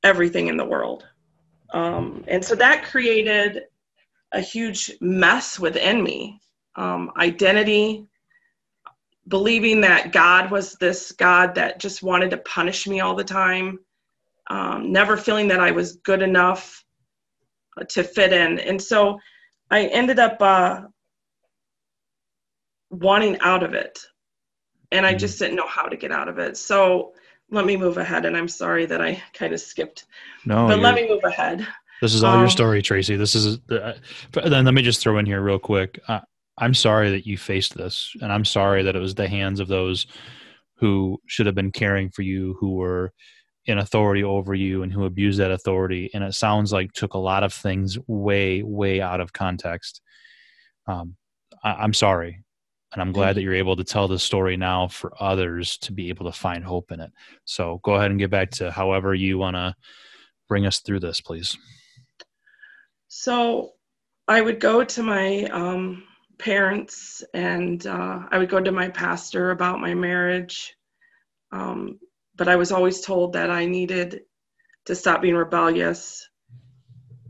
everything 0.03 0.47
in 0.47 0.57
the 0.57 0.65
world. 0.65 1.07
Um, 1.73 2.23
and 2.27 2.43
so 2.45 2.55
that 2.55 2.83
created 2.83 3.63
a 4.31 4.39
huge 4.39 4.91
mess 5.01 5.59
within 5.59 6.03
me. 6.03 6.39
Um, 6.75 7.11
identity, 7.17 8.07
believing 9.27 9.81
that 9.81 10.11
God 10.11 10.51
was 10.51 10.73
this 10.75 11.11
God 11.11 11.55
that 11.55 11.79
just 11.79 12.03
wanted 12.03 12.29
to 12.31 12.37
punish 12.37 12.87
me 12.87 12.99
all 12.99 13.15
the 13.15 13.23
time, 13.23 13.79
um, 14.49 14.91
never 14.91 15.17
feeling 15.17 15.47
that 15.47 15.59
I 15.59 15.71
was 15.71 15.97
good 15.97 16.21
enough 16.21 16.83
to 17.89 18.03
fit 18.03 18.33
in. 18.33 18.59
And 18.59 18.81
so 18.81 19.19
I 19.71 19.85
ended 19.85 20.19
up 20.19 20.41
uh, 20.41 20.81
wanting 22.93 23.39
out 23.39 23.63
of 23.63 23.73
it. 23.73 23.99
And 24.91 25.05
I 25.05 25.11
mm-hmm. 25.11 25.19
just 25.19 25.39
didn't 25.39 25.55
know 25.55 25.67
how 25.67 25.83
to 25.83 25.97
get 25.97 26.11
out 26.11 26.27
of 26.27 26.37
it. 26.37 26.57
So 26.57 27.13
let 27.49 27.65
me 27.65 27.75
move 27.77 27.97
ahead. 27.97 28.25
And 28.25 28.37
I'm 28.37 28.47
sorry 28.47 28.85
that 28.85 29.01
I 29.01 29.21
kind 29.33 29.53
of 29.53 29.59
skipped. 29.59 30.05
No, 30.45 30.67
but 30.67 30.79
let 30.79 30.95
me 30.95 31.07
move 31.07 31.23
ahead. 31.23 31.67
This 32.01 32.13
is 32.13 32.23
all 32.23 32.33
um, 32.33 32.41
your 32.41 32.49
story, 32.49 32.81
Tracy. 32.81 33.15
This 33.15 33.33
is 33.33 33.59
uh, 33.71 33.93
then. 34.33 34.65
Let 34.65 34.73
me 34.73 34.81
just 34.81 34.99
throw 34.99 35.17
in 35.19 35.25
here 35.25 35.41
real 35.41 35.59
quick. 35.59 35.99
Uh, 36.07 36.19
I'm 36.57 36.73
sorry 36.73 37.11
that 37.11 37.25
you 37.25 37.37
faced 37.37 37.75
this, 37.75 38.13
and 38.21 38.31
I'm 38.31 38.43
sorry 38.43 38.83
that 38.83 38.95
it 38.95 38.99
was 38.99 39.15
the 39.15 39.27
hands 39.27 39.61
of 39.61 39.69
those 39.69 40.05
who 40.75 41.17
should 41.27 41.45
have 41.45 41.55
been 41.55 41.71
caring 41.71 42.09
for 42.09 42.23
you, 42.23 42.57
who 42.59 42.71
were 42.75 43.13
in 43.65 43.77
authority 43.77 44.21
over 44.21 44.53
you, 44.53 44.83
and 44.83 44.91
who 44.91 45.05
abused 45.05 45.39
that 45.39 45.51
authority. 45.51 46.09
And 46.13 46.25
it 46.25 46.33
sounds 46.33 46.73
like 46.73 46.91
took 46.91 47.13
a 47.13 47.19
lot 47.19 47.43
of 47.43 47.53
things 47.53 47.97
way, 48.07 48.63
way 48.63 48.99
out 48.99 49.21
of 49.21 49.31
context. 49.31 50.01
Um, 50.87 51.15
I, 51.63 51.85
am 51.85 51.93
sorry, 51.93 52.43
and 52.93 53.01
I'm 53.01 53.11
glad 53.11 53.35
that 53.35 53.41
you're 53.41 53.53
able 53.53 53.75
to 53.75 53.83
tell 53.83 54.07
this 54.07 54.23
story 54.23 54.55
now 54.55 54.87
for 54.87 55.13
others 55.19 55.77
to 55.79 55.91
be 55.91 56.09
able 56.09 56.25
to 56.25 56.37
find 56.37 56.63
hope 56.63 56.91
in 56.91 56.99
it. 56.99 57.11
So 57.45 57.79
go 57.83 57.95
ahead 57.95 58.11
and 58.11 58.19
get 58.19 58.29
back 58.29 58.51
to 58.51 58.71
however 58.71 59.13
you 59.13 59.37
want 59.37 59.55
to 59.55 59.75
bring 60.47 60.65
us 60.65 60.79
through 60.79 60.99
this, 60.99 61.19
please. 61.19 61.57
So 63.07 63.71
I 64.27 64.41
would 64.41 64.59
go 64.59 64.83
to 64.83 65.03
my 65.03 65.43
um, 65.45 66.03
parents 66.37 67.23
and 67.33 67.85
uh, 67.87 68.19
I 68.31 68.37
would 68.37 68.49
go 68.49 68.59
to 68.59 68.71
my 68.71 68.89
pastor 68.89 69.51
about 69.51 69.79
my 69.79 69.93
marriage. 69.93 70.75
Um, 71.51 71.99
but 72.35 72.47
I 72.47 72.55
was 72.55 72.71
always 72.71 73.01
told 73.01 73.33
that 73.33 73.49
I 73.49 73.65
needed 73.65 74.21
to 74.85 74.95
stop 74.95 75.21
being 75.21 75.35
rebellious, 75.35 76.27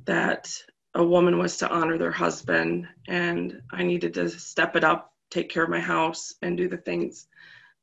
that 0.05 0.51
a 0.96 1.03
woman 1.03 1.38
was 1.38 1.58
to 1.58 1.70
honor 1.70 1.98
their 1.98 2.12
husband, 2.12 2.88
and 3.08 3.62
I 3.72 3.84
needed 3.84 4.13
to 4.15 4.29
step 4.29 4.75
it 4.75 4.84
up, 4.84 5.12
take 5.33 5.49
care 5.49 5.63
of 5.63 5.69
my 5.69 5.79
house, 5.79 6.33
and 6.41 6.57
do 6.57 6.67
the 6.67 6.77
things 6.77 7.27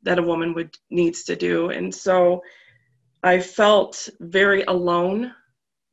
that 0.02 0.18
a 0.18 0.22
woman 0.22 0.54
would 0.54 0.76
needs 0.90 1.24
to 1.24 1.36
do. 1.36 1.70
And 1.70 1.94
so 1.94 2.42
I 3.22 3.40
felt 3.40 4.08
very 4.20 4.62
alone, 4.62 5.32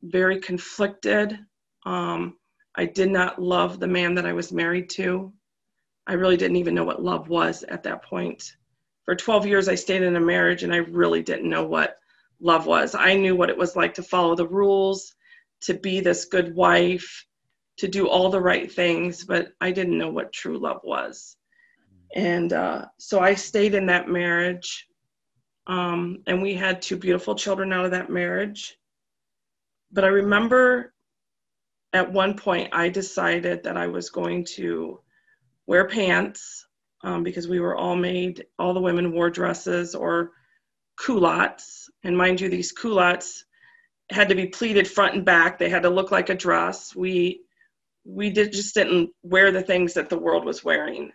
very 0.02 0.40
conflicted. 0.40 1.38
Um, 1.84 2.36
I 2.74 2.86
did 2.86 3.10
not 3.10 3.42
love 3.42 3.80
the 3.80 3.86
man 3.86 4.14
that 4.14 4.26
I 4.26 4.32
was 4.32 4.52
married 4.52 4.88
to. 4.90 5.32
I 6.06 6.14
really 6.14 6.36
didn't 6.36 6.56
even 6.56 6.74
know 6.74 6.84
what 6.84 7.02
love 7.02 7.28
was 7.28 7.64
at 7.64 7.82
that 7.82 8.04
point. 8.04 8.42
For 9.04 9.14
12 9.14 9.46
years, 9.46 9.68
I 9.68 9.74
stayed 9.74 10.02
in 10.02 10.16
a 10.16 10.20
marriage 10.20 10.62
and 10.62 10.72
I 10.72 10.78
really 10.78 11.22
didn't 11.22 11.50
know 11.50 11.64
what 11.64 11.98
love 12.40 12.66
was. 12.66 12.94
I 12.94 13.14
knew 13.14 13.36
what 13.36 13.50
it 13.50 13.58
was 13.58 13.76
like 13.76 13.94
to 13.94 14.02
follow 14.02 14.34
the 14.34 14.46
rules, 14.46 15.14
to 15.62 15.74
be 15.74 16.00
this 16.00 16.24
good 16.24 16.54
wife, 16.54 17.26
to 17.78 17.88
do 17.88 18.08
all 18.08 18.30
the 18.30 18.40
right 18.40 18.70
things, 18.70 19.24
but 19.24 19.52
I 19.60 19.70
didn't 19.70 19.98
know 19.98 20.10
what 20.10 20.32
true 20.32 20.58
love 20.58 20.80
was. 20.84 21.36
And 22.14 22.52
uh, 22.52 22.86
so 22.98 23.20
I 23.20 23.34
stayed 23.34 23.74
in 23.74 23.86
that 23.86 24.08
marriage. 24.08 24.86
Um, 25.66 26.22
and 26.26 26.40
we 26.40 26.54
had 26.54 26.80
two 26.80 26.96
beautiful 26.96 27.34
children 27.34 27.72
out 27.72 27.84
of 27.84 27.90
that 27.90 28.10
marriage. 28.10 28.76
But 29.92 30.04
I 30.04 30.08
remember 30.08 30.94
at 31.92 32.12
one 32.12 32.34
point 32.34 32.70
I 32.72 32.88
decided 32.88 33.62
that 33.62 33.76
I 33.76 33.86
was 33.86 34.10
going 34.10 34.44
to 34.56 35.00
wear 35.66 35.86
pants 35.86 36.66
um, 37.02 37.22
because 37.22 37.48
we 37.48 37.60
were 37.60 37.76
all 37.76 37.96
made, 37.96 38.44
all 38.58 38.74
the 38.74 38.80
women 38.80 39.12
wore 39.12 39.30
dresses 39.30 39.94
or 39.94 40.32
culottes. 40.98 41.88
And 42.02 42.16
mind 42.16 42.40
you, 42.40 42.48
these 42.48 42.72
culottes 42.72 43.44
had 44.10 44.28
to 44.28 44.34
be 44.34 44.46
pleated 44.46 44.88
front 44.88 45.14
and 45.14 45.24
back. 45.24 45.58
They 45.58 45.68
had 45.68 45.82
to 45.82 45.90
look 45.90 46.10
like 46.10 46.30
a 46.30 46.34
dress. 46.34 46.94
We 46.96 47.42
we 48.04 48.30
did 48.30 48.52
just 48.52 48.74
didn't 48.74 49.10
wear 49.22 49.52
the 49.52 49.62
things 49.62 49.92
that 49.94 50.08
the 50.08 50.18
world 50.18 50.46
was 50.46 50.64
wearing. 50.64 51.12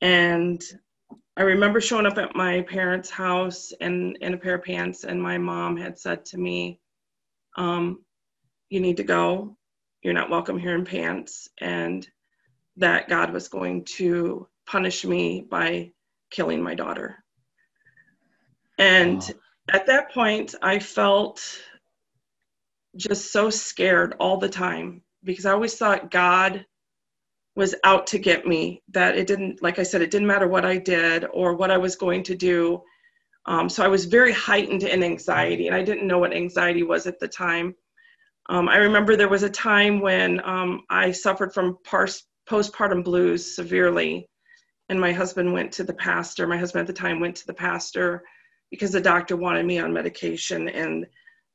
And 0.00 0.62
I 1.36 1.42
remember 1.42 1.80
showing 1.80 2.06
up 2.06 2.18
at 2.18 2.36
my 2.36 2.62
parents' 2.62 3.10
house 3.10 3.72
in, 3.80 4.16
in 4.20 4.34
a 4.34 4.38
pair 4.38 4.56
of 4.56 4.64
pants, 4.64 5.04
and 5.04 5.22
my 5.22 5.38
mom 5.38 5.76
had 5.76 5.98
said 5.98 6.24
to 6.26 6.38
me, 6.38 6.80
um, 7.56 8.04
You 8.70 8.80
need 8.80 8.98
to 8.98 9.04
go 9.04 9.56
you're 10.02 10.14
not 10.14 10.30
welcome 10.30 10.58
here 10.58 10.74
in 10.74 10.84
pants, 10.84 11.48
and 11.58 12.08
that 12.76 13.08
God 13.08 13.32
was 13.32 13.48
going 13.48 13.84
to 13.96 14.46
punish 14.66 15.04
me 15.04 15.40
by 15.40 15.90
killing 16.30 16.62
my 16.62 16.74
daughter. 16.74 17.24
And 18.78 19.20
wow. 19.20 19.28
at 19.72 19.86
that 19.86 20.12
point, 20.12 20.54
I 20.62 20.78
felt 20.78 21.42
just 22.96 23.32
so 23.32 23.50
scared 23.50 24.14
all 24.20 24.36
the 24.36 24.48
time 24.48 25.02
because 25.24 25.46
I 25.46 25.52
always 25.52 25.74
thought 25.74 26.10
God 26.10 26.64
was 27.58 27.74
out 27.82 28.06
to 28.06 28.18
get 28.20 28.46
me. 28.46 28.80
That 28.92 29.18
it 29.18 29.26
didn't, 29.26 29.60
like 29.60 29.80
I 29.80 29.82
said, 29.82 30.00
it 30.00 30.12
didn't 30.12 30.28
matter 30.28 30.46
what 30.46 30.64
I 30.64 30.76
did 30.78 31.26
or 31.32 31.54
what 31.56 31.72
I 31.72 31.76
was 31.76 31.96
going 31.96 32.22
to 32.22 32.36
do. 32.36 32.80
Um, 33.46 33.68
so 33.68 33.84
I 33.84 33.88
was 33.88 34.04
very 34.04 34.32
heightened 34.32 34.84
in 34.84 35.02
anxiety, 35.02 35.66
and 35.66 35.74
I 35.74 35.82
didn't 35.82 36.06
know 36.06 36.20
what 36.20 36.32
anxiety 36.32 36.84
was 36.84 37.08
at 37.08 37.18
the 37.18 37.26
time. 37.26 37.74
Um, 38.48 38.68
I 38.68 38.76
remember 38.76 39.16
there 39.16 39.28
was 39.28 39.42
a 39.42 39.50
time 39.50 40.00
when 40.00 40.40
um, 40.44 40.82
I 40.88 41.10
suffered 41.10 41.52
from 41.52 41.78
pars- 41.82 42.28
postpartum 42.48 43.02
blues 43.02 43.56
severely, 43.56 44.28
and 44.88 45.00
my 45.00 45.12
husband 45.12 45.52
went 45.52 45.72
to 45.72 45.84
the 45.84 45.94
pastor. 45.94 46.46
My 46.46 46.58
husband 46.58 46.82
at 46.82 46.86
the 46.86 47.02
time 47.02 47.18
went 47.18 47.34
to 47.36 47.46
the 47.46 47.54
pastor 47.54 48.22
because 48.70 48.92
the 48.92 49.00
doctor 49.00 49.36
wanted 49.36 49.66
me 49.66 49.80
on 49.80 49.92
medication, 49.92 50.68
and 50.68 51.06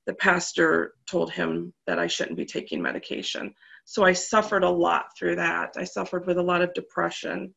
the 0.06 0.16
pastor 0.16 0.96
told 1.10 1.32
him 1.32 1.74
that 1.88 1.98
I 1.98 2.08
shouldn't 2.08 2.38
be 2.38 2.46
taking 2.46 2.82
medication. 2.82 3.54
So 3.86 4.04
I 4.04 4.14
suffered 4.14 4.64
a 4.64 4.70
lot 4.70 5.06
through 5.18 5.36
that. 5.38 5.74
I 5.78 5.84
suffered 5.84 6.26
with 6.26 6.38
a 6.38 6.44
lot 6.44 6.62
of 6.62 6.74
depression 6.74 7.54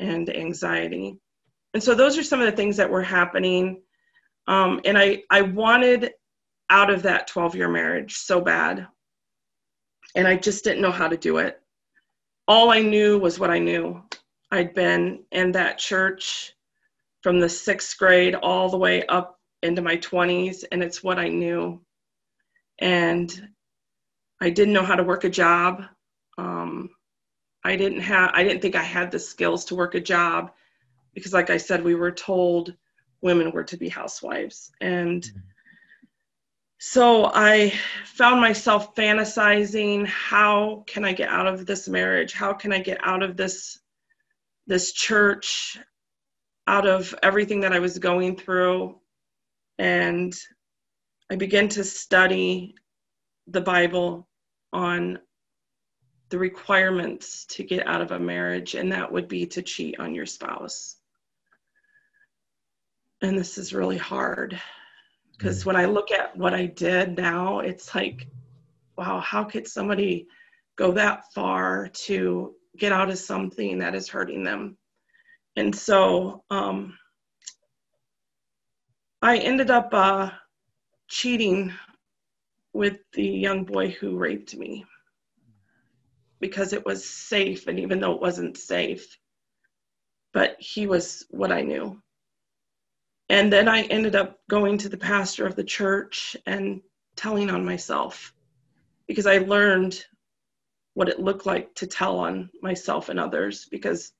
and 0.00 0.34
anxiety. 0.34 1.16
And 1.74 1.82
so 1.82 1.94
those 1.94 2.18
are 2.18 2.22
some 2.22 2.40
of 2.40 2.46
the 2.46 2.56
things 2.56 2.76
that 2.76 2.90
were 2.90 3.02
happening. 3.02 3.82
Um, 4.46 4.80
and 4.84 4.98
I, 4.98 5.22
I 5.30 5.42
wanted 5.42 6.10
out 6.70 6.90
of 6.90 7.02
that 7.02 7.26
12 7.26 7.56
year 7.56 7.68
marriage 7.68 8.16
so 8.16 8.40
bad. 8.40 8.86
And 10.14 10.28
I 10.28 10.36
just 10.36 10.64
didn't 10.64 10.82
know 10.82 10.90
how 10.90 11.08
to 11.08 11.16
do 11.16 11.38
it. 11.38 11.60
All 12.46 12.70
I 12.70 12.82
knew 12.82 13.18
was 13.18 13.38
what 13.38 13.50
I 13.50 13.58
knew. 13.58 14.02
I'd 14.50 14.74
been 14.74 15.24
in 15.32 15.52
that 15.52 15.78
church 15.78 16.52
from 17.22 17.40
the 17.40 17.48
sixth 17.48 17.96
grade 17.98 18.34
all 18.34 18.68
the 18.68 18.76
way 18.76 19.06
up 19.06 19.38
into 19.62 19.80
my 19.80 19.96
20s, 19.96 20.64
and 20.70 20.82
it's 20.82 21.02
what 21.02 21.18
I 21.18 21.28
knew. 21.28 21.80
And 22.78 23.48
I 24.42 24.50
didn't 24.50 24.74
know 24.74 24.84
how 24.84 24.96
to 24.96 25.04
work 25.04 25.22
a 25.22 25.30
job. 25.30 25.84
Um, 26.36 26.90
I 27.62 27.76
didn't 27.76 28.00
have 28.00 28.32
I 28.34 28.42
didn't 28.42 28.60
think 28.60 28.74
I 28.74 28.82
had 28.82 29.12
the 29.12 29.18
skills 29.20 29.66
to 29.66 29.76
work 29.76 29.94
a 29.94 30.00
job 30.00 30.50
because 31.14 31.32
like 31.32 31.48
I 31.48 31.58
said 31.58 31.84
we 31.84 31.94
were 31.94 32.10
told 32.10 32.74
women 33.20 33.52
were 33.52 33.62
to 33.62 33.76
be 33.76 33.88
housewives 33.88 34.72
and 34.80 35.22
mm-hmm. 35.22 35.38
So 36.84 37.30
I 37.32 37.72
found 38.04 38.40
myself 38.40 38.96
fantasizing 38.96 40.04
how 40.04 40.82
can 40.88 41.04
I 41.04 41.12
get 41.12 41.28
out 41.28 41.46
of 41.46 41.64
this 41.64 41.88
marriage? 41.88 42.32
How 42.32 42.54
can 42.54 42.72
I 42.72 42.80
get 42.80 42.98
out 43.06 43.22
of 43.22 43.36
this 43.36 43.78
this 44.66 44.92
church? 44.92 45.78
Out 46.66 46.88
of 46.88 47.14
everything 47.22 47.60
that 47.60 47.72
I 47.72 47.78
was 47.78 48.00
going 48.00 48.36
through 48.36 48.98
and 49.78 50.34
I 51.30 51.36
began 51.36 51.68
to 51.68 51.84
study 51.84 52.74
the 53.46 53.60
Bible 53.60 54.28
on 54.72 55.18
the 56.30 56.38
requirements 56.38 57.44
to 57.44 57.62
get 57.62 57.86
out 57.86 58.00
of 58.00 58.12
a 58.12 58.18
marriage, 58.18 58.74
and 58.74 58.90
that 58.92 59.10
would 59.10 59.28
be 59.28 59.46
to 59.46 59.62
cheat 59.62 60.00
on 60.00 60.14
your 60.14 60.26
spouse. 60.26 60.96
And 63.20 63.38
this 63.38 63.58
is 63.58 63.74
really 63.74 63.98
hard 63.98 64.60
because 65.36 65.62
mm. 65.62 65.66
when 65.66 65.76
I 65.76 65.84
look 65.84 66.10
at 66.10 66.36
what 66.36 66.54
I 66.54 66.66
did 66.66 67.16
now, 67.16 67.60
it's 67.60 67.94
like, 67.94 68.28
wow, 68.96 69.20
how 69.20 69.44
could 69.44 69.68
somebody 69.68 70.26
go 70.76 70.92
that 70.92 71.32
far 71.34 71.88
to 71.88 72.54
get 72.78 72.92
out 72.92 73.10
of 73.10 73.18
something 73.18 73.78
that 73.78 73.94
is 73.94 74.08
hurting 74.08 74.42
them? 74.42 74.76
And 75.56 75.74
so 75.74 76.44
um, 76.50 76.96
I 79.20 79.36
ended 79.38 79.70
up 79.70 79.90
uh, 79.92 80.30
cheating 81.08 81.72
with 82.72 82.98
the 83.12 83.24
young 83.26 83.64
boy 83.64 83.90
who 83.90 84.16
raped 84.18 84.56
me. 84.56 84.84
because 86.40 86.72
it 86.72 86.84
was 86.84 87.04
safe, 87.08 87.68
and 87.68 87.78
even 87.78 88.00
though 88.00 88.12
it 88.14 88.20
wasn't 88.20 88.56
safe, 88.58 89.18
but 90.32 90.56
he 90.58 90.86
was 90.86 91.24
what 91.30 91.52
I 91.52 91.62
knew. 91.62 92.02
And 93.28 93.52
then 93.52 93.68
I 93.68 93.82
ended 93.82 94.16
up 94.16 94.40
going 94.50 94.78
to 94.78 94.88
the 94.88 94.96
pastor 94.98 95.46
of 95.46 95.56
the 95.56 95.64
church 95.64 96.36
and 96.46 96.82
telling 97.16 97.50
on 97.50 97.64
myself 97.64 98.34
because 99.06 99.26
I 99.26 99.38
learned 99.38 100.04
what 100.94 101.08
it 101.08 101.20
looked 101.20 101.46
like 101.46 101.74
to 101.76 101.86
tell 101.86 102.18
on 102.18 102.50
myself 102.62 103.08
and 103.08 103.20
others 103.20 103.66
because 103.70 104.12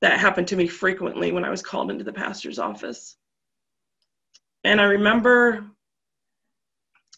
that 0.00 0.20
happened 0.20 0.48
to 0.48 0.56
me 0.56 0.66
frequently 0.68 1.32
when 1.32 1.44
I 1.44 1.50
was 1.50 1.62
called 1.62 1.90
into 1.90 2.04
the 2.04 2.12
pastor's 2.12 2.58
office. 2.58 3.16
And 4.64 4.80
I 4.80 4.84
remember 4.84 5.66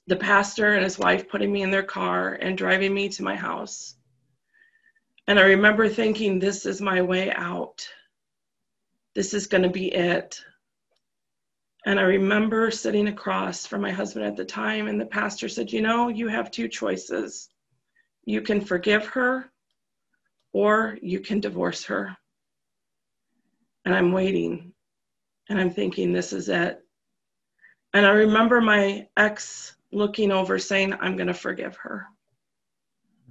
the 0.07 0.17
pastor 0.17 0.75
and 0.75 0.85
his 0.85 0.99
wife 0.99 1.29
putting 1.29 1.53
me 1.53 1.63
in 1.63 1.71
their 1.71 1.83
car 1.83 2.35
and 2.35 2.57
driving 2.59 2.93
me 2.93 3.09
to 3.11 3.23
my 3.23 3.37
house. 3.37 3.95
And 5.27 5.39
I 5.39 5.45
remember 5.45 5.89
thinking, 5.89 6.39
this 6.39 6.67
is 6.67 6.81
my 6.81 7.03
way 7.03 7.31
out. 7.31 7.87
This 9.15 9.35
is 9.35 9.47
going 9.47 9.63
to 9.63 9.69
be 9.69 9.93
it. 9.93 10.41
And 11.87 11.99
I 11.99 12.03
remember 12.03 12.71
sitting 12.71 13.09
across 13.09 13.67
from 13.67 13.81
my 13.81 13.91
husband 13.91 14.27
at 14.27 14.37
the 14.37 14.45
time, 14.45 14.89
and 14.89 15.01
the 15.01 15.07
pastor 15.07 15.49
said, 15.49 15.73
You 15.73 15.81
know, 15.81 16.09
you 16.09 16.29
have 16.29 16.51
two 16.51 16.69
choices. 16.69 17.49
You 18.25 18.43
can 18.43 18.61
forgive 18.61 19.07
her, 19.07 19.51
or 20.53 20.99
you 21.01 21.21
can 21.21 21.41
divorce 21.41 21.85
her. 21.85 22.17
And 23.85 23.95
I'm 23.95 24.13
waiting, 24.13 24.73
and 25.49 25.59
I'm 25.59 25.71
thinking, 25.71 26.13
This 26.13 26.33
is 26.33 26.49
it. 26.49 26.85
And 27.95 28.05
I 28.05 28.11
remember 28.11 28.61
my 28.61 29.07
ex 29.17 29.75
looking 29.93 30.31
over 30.31 30.59
saying, 30.59 30.95
I'm 31.01 31.17
going 31.17 31.27
to 31.27 31.35
forgive 31.35 31.77
her. 31.77 32.07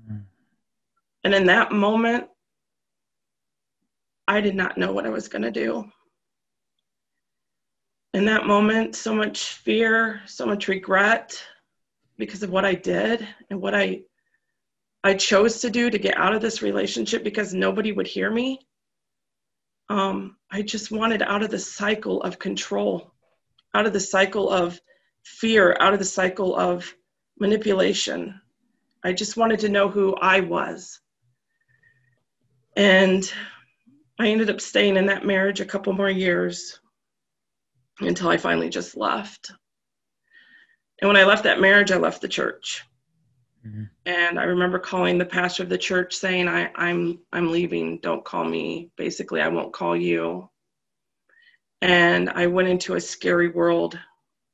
Mm-hmm. 0.01 0.20
And 1.24 1.34
in 1.34 1.46
that 1.48 1.72
moment, 1.72 2.25
I 4.28 4.42
did 4.42 4.56
not 4.56 4.78
know 4.78 4.92
what 4.92 5.06
I 5.06 5.10
was 5.10 5.28
going 5.28 5.42
to 5.42 5.51
do. 5.51 5.86
In 8.13 8.25
that 8.25 8.46
moment, 8.46 8.96
so 8.96 9.13
much 9.13 9.54
fear, 9.56 10.22
so 10.25 10.46
much 10.46 10.68
regret 10.68 11.42
because 12.18 12.44
of 12.44 12.50
what 12.50 12.66
I 12.66 12.75
did 12.75 13.28
and 13.50 13.62
what 13.62 13.75
I 13.75 14.01
I 15.01 15.13
chose 15.13 15.62
to 15.62 15.70
do 15.70 15.89
to 15.89 15.98
get 15.98 16.18
out 16.18 16.34
of 16.34 16.42
this 16.42 16.62
relationship 16.62 17.24
because 17.24 17.54
nobody 17.54 17.94
would 17.94 18.08
hear 18.08 18.30
me. 18.30 18.60
Um, 19.88 20.36
I 20.51 20.62
just 20.62 20.92
wanted 20.92 21.22
out 21.22 21.42
of 21.42 21.50
the 21.50 21.60
cycle 21.60 22.22
of 22.22 22.38
control 22.38 23.13
out 23.74 23.86
of 23.86 23.94
the 23.94 24.00
cycle 24.00 24.50
of 24.50 24.80
fear, 25.24 25.78
out 25.80 25.94
of 25.94 26.00
the 26.00 26.06
cycle 26.06 26.56
of 26.56 26.94
manipulation. 27.40 28.40
I 29.04 29.14
just 29.14 29.38
wanted 29.38 29.60
to 29.62 29.70
know 29.70 29.90
who 29.90 30.16
I 30.16 30.42
was. 30.42 31.00
And 32.76 33.32
I 34.20 34.28
ended 34.28 34.50
up 34.50 34.62
staying 34.62 34.98
in 34.98 35.06
that 35.08 35.26
marriage 35.26 35.62
a 35.62 35.66
couple 35.66 35.94
more 35.94 36.10
years 36.10 36.80
until 38.00 38.30
I 38.30 38.38
finally 38.38 38.70
just 38.70 38.98
left. 38.98 39.52
And 41.02 41.08
when 41.08 41.18
I 41.18 41.24
left 41.24 41.44
that 41.44 41.62
marriage, 41.62 41.92
I 41.92 41.98
left 41.98 42.22
the 42.22 42.28
church. 42.28 42.84
Mm-hmm. 43.66 43.84
And 44.06 44.40
I 44.40 44.44
remember 44.44 44.80
calling 44.80 45.18
the 45.18 45.26
pastor 45.26 45.64
of 45.64 45.70
the 45.70 45.78
church 45.78 46.16
saying, 46.16 46.48
I, 46.48 46.72
I'm 46.76 47.20
I'm 47.34 47.52
leaving. 47.52 48.00
Don't 48.00 48.24
call 48.24 48.46
me. 48.46 48.92
Basically, 48.98 49.42
I 49.42 49.50
won't 49.50 49.74
call 49.74 49.96
you 49.96 50.50
and 51.82 52.30
I 52.30 52.48
went 52.48 52.68
into 52.68 52.96
a 52.96 53.02
scary 53.02 53.50
world, 53.50 53.98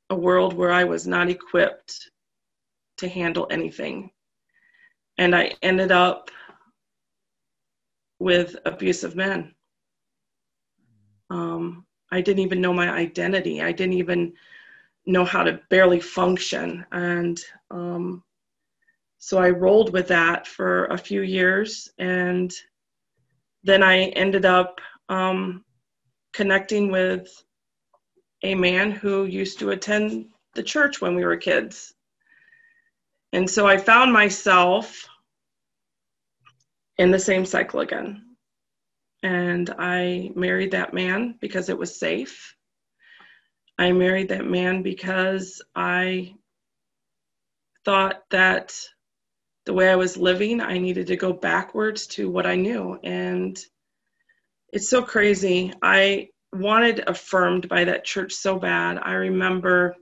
a 0.10 0.16
world 0.16 0.54
where 0.54 0.72
I 0.72 0.84
was 0.84 1.08
not 1.08 1.30
equipped 1.30 2.10
to 2.98 3.08
handle 3.08 3.48
anything. 3.50 4.12
And 5.18 5.36
I 5.36 5.54
ended 5.62 5.92
up 5.92 6.30
with 8.20 8.56
abusive 8.66 9.16
men. 9.16 9.54
Um, 11.30 11.86
I 12.12 12.22
didn't 12.22 12.44
even 12.44 12.62
know 12.62 12.74
my 12.74 12.90
identity. 12.90 13.62
I 13.62 13.72
didn't 13.72 13.94
even 13.94 14.34
know 15.06 15.26
how 15.26 15.44
to 15.44 15.60
barely 15.70 16.00
function. 16.00 16.86
And 16.92 17.40
um, 17.72 18.24
so 19.18 19.38
I 19.38 19.50
rolled 19.50 19.92
with 19.92 20.08
that 20.10 20.48
for 20.48 20.86
a 20.86 20.98
few 20.98 21.22
years. 21.22 21.90
And 21.98 22.54
then 23.64 23.82
I 23.84 24.06
ended 24.10 24.46
up 24.46 24.80
um, 25.10 25.66
connecting 26.34 26.92
with 26.92 27.28
a 28.44 28.56
man 28.56 28.92
who 28.92 29.26
used 29.26 29.60
to 29.60 29.72
attend 29.72 30.28
the 30.54 30.64
church 30.64 31.02
when 31.02 31.16
we 31.16 31.26
were 31.26 31.38
kids. 31.38 31.94
And 33.34 33.50
so 33.50 33.68
I 33.68 33.78
found 33.78 34.14
myself 34.14 35.08
in 36.98 37.12
the 37.12 37.20
same 37.20 37.46
cycle 37.46 37.82
again. 37.82 38.36
And 39.24 39.74
I 39.78 40.32
married 40.36 40.72
that 40.72 40.94
man 40.94 41.36
because 41.40 41.70
it 41.70 41.78
was 41.78 42.00
safe. 42.00 42.56
I 43.78 43.92
married 43.92 44.30
that 44.30 44.46
man 44.46 44.84
because 44.84 45.62
I 45.76 46.36
thought 47.84 48.24
that 48.30 48.80
the 49.66 49.74
way 49.74 49.90
I 49.90 49.96
was 49.96 50.16
living, 50.16 50.62
I 50.62 50.78
needed 50.78 51.08
to 51.08 51.18
go 51.18 51.34
backwards 51.34 52.08
to 52.08 52.30
what 52.30 52.46
I 52.46 52.56
knew. 52.56 53.00
And 53.04 53.60
it's 54.72 54.90
so 54.90 55.02
crazy. 55.02 55.74
I 55.82 56.30
wanted 56.56 57.04
affirmed 57.08 57.70
by 57.70 57.86
that 57.86 58.06
church 58.06 58.34
so 58.34 58.58
bad. 58.58 59.00
I 59.02 59.14
remember 59.14 59.96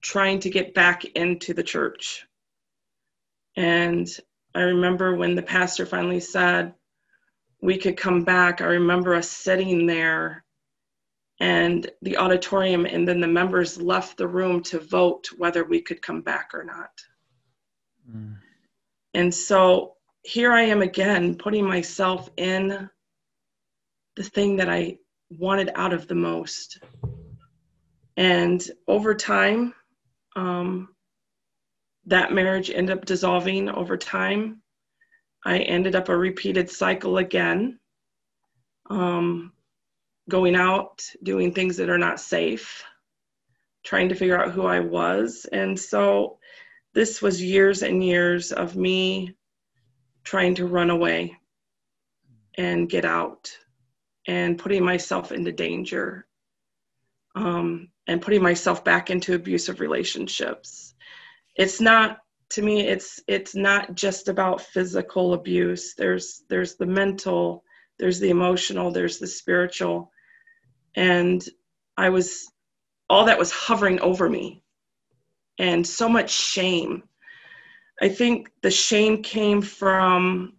trying 0.00 0.40
to 0.40 0.50
get 0.50 0.74
back 0.74 1.04
into 1.04 1.54
the 1.54 1.62
church. 1.62 2.26
And 3.56 4.08
I 4.54 4.60
remember 4.60 5.14
when 5.14 5.34
the 5.34 5.42
pastor 5.42 5.86
finally 5.86 6.20
said 6.20 6.74
we 7.60 7.78
could 7.78 7.96
come 7.96 8.24
back, 8.24 8.60
I 8.60 8.66
remember 8.66 9.14
us 9.14 9.28
sitting 9.28 9.86
there 9.86 10.44
and 11.40 11.90
the 12.02 12.18
auditorium, 12.18 12.86
and 12.86 13.08
then 13.08 13.20
the 13.20 13.26
members 13.26 13.80
left 13.80 14.18
the 14.18 14.28
room 14.28 14.62
to 14.64 14.78
vote 14.78 15.28
whether 15.36 15.64
we 15.64 15.80
could 15.80 16.00
come 16.00 16.20
back 16.20 16.50
or 16.54 16.62
not. 16.62 16.90
Mm. 18.08 18.36
And 19.14 19.34
so 19.34 19.94
here 20.22 20.52
I 20.52 20.62
am 20.62 20.82
again, 20.82 21.34
putting 21.34 21.66
myself 21.66 22.30
in 22.36 22.88
the 24.16 24.22
thing 24.22 24.56
that 24.56 24.68
I 24.68 24.98
wanted 25.30 25.70
out 25.74 25.92
of 25.92 26.06
the 26.06 26.14
most. 26.14 26.78
And 28.16 28.62
over 28.86 29.14
time, 29.14 29.74
um, 30.36 30.88
that 32.06 32.32
marriage 32.32 32.70
ended 32.70 32.96
up 32.96 33.04
dissolving 33.04 33.68
over 33.68 33.96
time. 33.96 34.62
I 35.44 35.58
ended 35.58 35.94
up 35.94 36.08
a 36.08 36.16
repeated 36.16 36.70
cycle 36.70 37.18
again, 37.18 37.78
um, 38.88 39.52
going 40.28 40.54
out, 40.54 41.02
doing 41.22 41.52
things 41.52 41.76
that 41.76 41.90
are 41.90 41.98
not 41.98 42.20
safe, 42.20 42.82
trying 43.84 44.08
to 44.08 44.14
figure 44.14 44.40
out 44.40 44.52
who 44.52 44.66
I 44.66 44.80
was. 44.80 45.46
And 45.52 45.78
so 45.78 46.38
this 46.94 47.20
was 47.20 47.42
years 47.42 47.82
and 47.82 48.02
years 48.04 48.52
of 48.52 48.76
me 48.76 49.34
trying 50.22 50.54
to 50.54 50.66
run 50.66 50.90
away 50.90 51.36
and 52.56 52.88
get 52.88 53.04
out 53.04 53.50
and 54.26 54.58
putting 54.58 54.84
myself 54.84 55.32
into 55.32 55.52
danger 55.52 56.26
um, 57.34 57.88
and 58.06 58.22
putting 58.22 58.42
myself 58.42 58.84
back 58.84 59.10
into 59.10 59.34
abusive 59.34 59.80
relationships. 59.80 60.94
It's 61.56 61.80
not 61.80 62.18
to 62.50 62.62
me 62.62 62.86
it's 62.86 63.20
it's 63.26 63.54
not 63.54 63.94
just 63.94 64.28
about 64.28 64.60
physical 64.60 65.34
abuse. 65.34 65.94
There's 65.94 66.42
there's 66.48 66.76
the 66.76 66.86
mental 66.86 67.64
there's 67.98 68.20
the 68.20 68.30
emotional 68.30 68.90
there's 68.90 69.18
the 69.18 69.26
spiritual. 69.26 70.10
And 70.96 71.44
i 71.96 72.08
was 72.08 72.48
all 73.10 73.24
that 73.26 73.38
was 73.38 73.50
hovering 73.50 74.00
over 74.00 74.28
me. 74.28 74.62
And 75.58 75.86
so 75.86 76.08
much 76.08 76.30
shame. 76.30 77.04
I 78.00 78.08
think 78.08 78.50
the 78.62 78.70
shame 78.70 79.22
came 79.22 79.62
from 79.62 80.54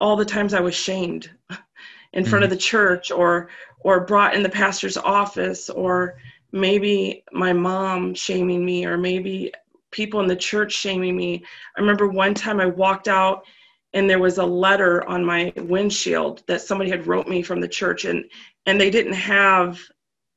all 0.00 0.16
the 0.16 0.24
times 0.24 0.54
i 0.54 0.60
was 0.60 0.74
shamed 0.74 1.30
in 2.14 2.24
front 2.24 2.42
mm-hmm. 2.42 2.44
of 2.44 2.50
the 2.50 2.56
church 2.56 3.10
or 3.10 3.48
or 3.80 4.06
brought 4.06 4.34
in 4.34 4.42
the 4.42 4.48
pastor's 4.48 4.96
office 4.96 5.68
or 5.68 6.16
maybe 6.52 7.22
my 7.32 7.52
mom 7.52 8.14
shaming 8.14 8.64
me 8.64 8.86
or 8.86 8.96
maybe 8.96 9.52
people 9.90 10.20
in 10.20 10.26
the 10.26 10.36
church 10.36 10.72
shaming 10.72 11.16
me 11.16 11.44
i 11.76 11.80
remember 11.80 12.08
one 12.08 12.32
time 12.32 12.60
i 12.60 12.66
walked 12.66 13.08
out 13.08 13.44
and 13.92 14.08
there 14.08 14.18
was 14.18 14.38
a 14.38 14.44
letter 14.44 15.06
on 15.08 15.24
my 15.24 15.52
windshield 15.56 16.42
that 16.46 16.60
somebody 16.60 16.90
had 16.90 17.06
wrote 17.06 17.28
me 17.28 17.42
from 17.42 17.60
the 17.60 17.68
church 17.68 18.04
and 18.04 18.24
and 18.66 18.80
they 18.80 18.90
didn't 18.90 19.12
have 19.14 19.78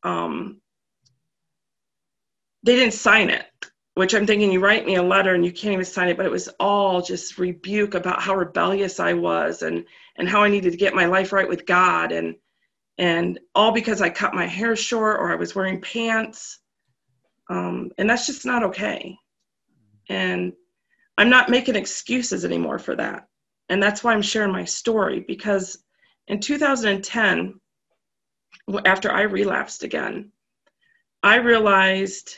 um, 0.04 0.62
they 2.64 2.76
didn't 2.76 2.94
sign 2.94 3.30
it 3.30 3.46
which 3.98 4.14
i'm 4.14 4.26
thinking 4.26 4.52
you 4.52 4.60
write 4.60 4.86
me 4.86 4.96
a 4.96 5.04
letter 5.04 5.34
and 5.34 5.46
you 5.46 5.52
can't 5.52 5.74
even 5.74 5.86
sign 5.86 6.10
it 6.10 6.18
but 6.18 6.26
it 6.26 6.32
was 6.32 6.50
all 6.60 7.02
just 7.02 7.38
rebuke 7.38 7.94
about 7.94 8.22
how 8.22 8.36
rebellious 8.36 9.00
i 9.00 9.14
was 9.14 9.62
and 9.62 9.86
and 10.18 10.28
how 10.28 10.44
I 10.44 10.50
needed 10.50 10.72
to 10.72 10.78
get 10.78 10.96
my 10.96 11.06
life 11.06 11.32
right 11.32 11.48
with 11.48 11.66
God 11.66 12.12
and 12.12 12.36
and 13.00 13.40
all 13.54 13.72
because 13.72 14.02
I 14.02 14.10
cut 14.10 14.34
my 14.34 14.48
hair 14.48 14.76
short 14.76 15.20
or 15.20 15.32
I 15.32 15.36
was 15.36 15.54
wearing 15.54 15.82
pants. 15.82 16.60
Um, 17.48 17.92
and 18.00 18.10
that's 18.10 18.26
just 18.26 18.44
not 18.44 18.64
okay. 18.64 19.16
And 20.10 20.54
I'm 21.16 21.30
not 21.30 21.50
making 21.50 21.76
excuses 21.76 22.44
anymore 22.44 22.80
for 22.80 22.96
that. 22.96 23.28
And 23.70 23.82
that's 23.82 24.04
why 24.04 24.14
I'm 24.14 24.24
sharing 24.24 24.52
my 24.52 24.66
story 24.66 25.20
because 25.28 25.78
in 26.28 26.40
2010, 26.40 27.60
after 28.86 29.12
I 29.12 29.22
relapsed 29.22 29.84
again, 29.84 30.32
I 31.22 31.36
realized 31.36 32.34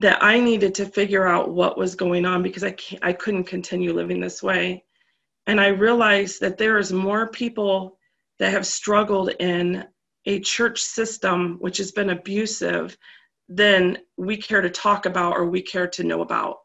that 0.00 0.22
I 0.22 0.38
needed 0.38 0.74
to 0.76 0.86
figure 0.86 1.26
out 1.26 1.50
what 1.50 1.76
was 1.76 1.94
going 1.94 2.24
on 2.24 2.42
because 2.42 2.62
I 2.62 2.70
can't, 2.72 3.04
I 3.04 3.12
couldn't 3.12 3.44
continue 3.44 3.92
living 3.92 4.20
this 4.20 4.42
way. 4.42 4.84
And 5.46 5.60
I 5.60 5.68
realized 5.68 6.40
that 6.40 6.58
there 6.58 6.78
is 6.78 6.92
more 6.92 7.28
people 7.28 7.98
that 8.38 8.52
have 8.52 8.66
struggled 8.66 9.30
in 9.40 9.84
a 10.26 10.40
church 10.40 10.80
system 10.82 11.56
which 11.60 11.78
has 11.78 11.90
been 11.90 12.10
abusive 12.10 12.96
than 13.48 13.98
we 14.16 14.36
care 14.36 14.60
to 14.60 14.70
talk 14.70 15.06
about 15.06 15.32
or 15.32 15.46
we 15.46 15.62
care 15.62 15.88
to 15.88 16.04
know 16.04 16.20
about. 16.20 16.58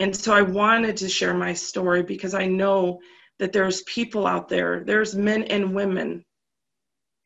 And 0.00 0.14
so 0.14 0.32
I 0.32 0.42
wanted 0.42 0.96
to 0.98 1.08
share 1.08 1.34
my 1.34 1.52
story 1.52 2.02
because 2.02 2.34
I 2.34 2.46
know 2.46 3.00
that 3.38 3.52
there's 3.52 3.82
people 3.82 4.26
out 4.26 4.48
there, 4.48 4.84
there's 4.84 5.14
men 5.14 5.42
and 5.44 5.74
women 5.74 6.24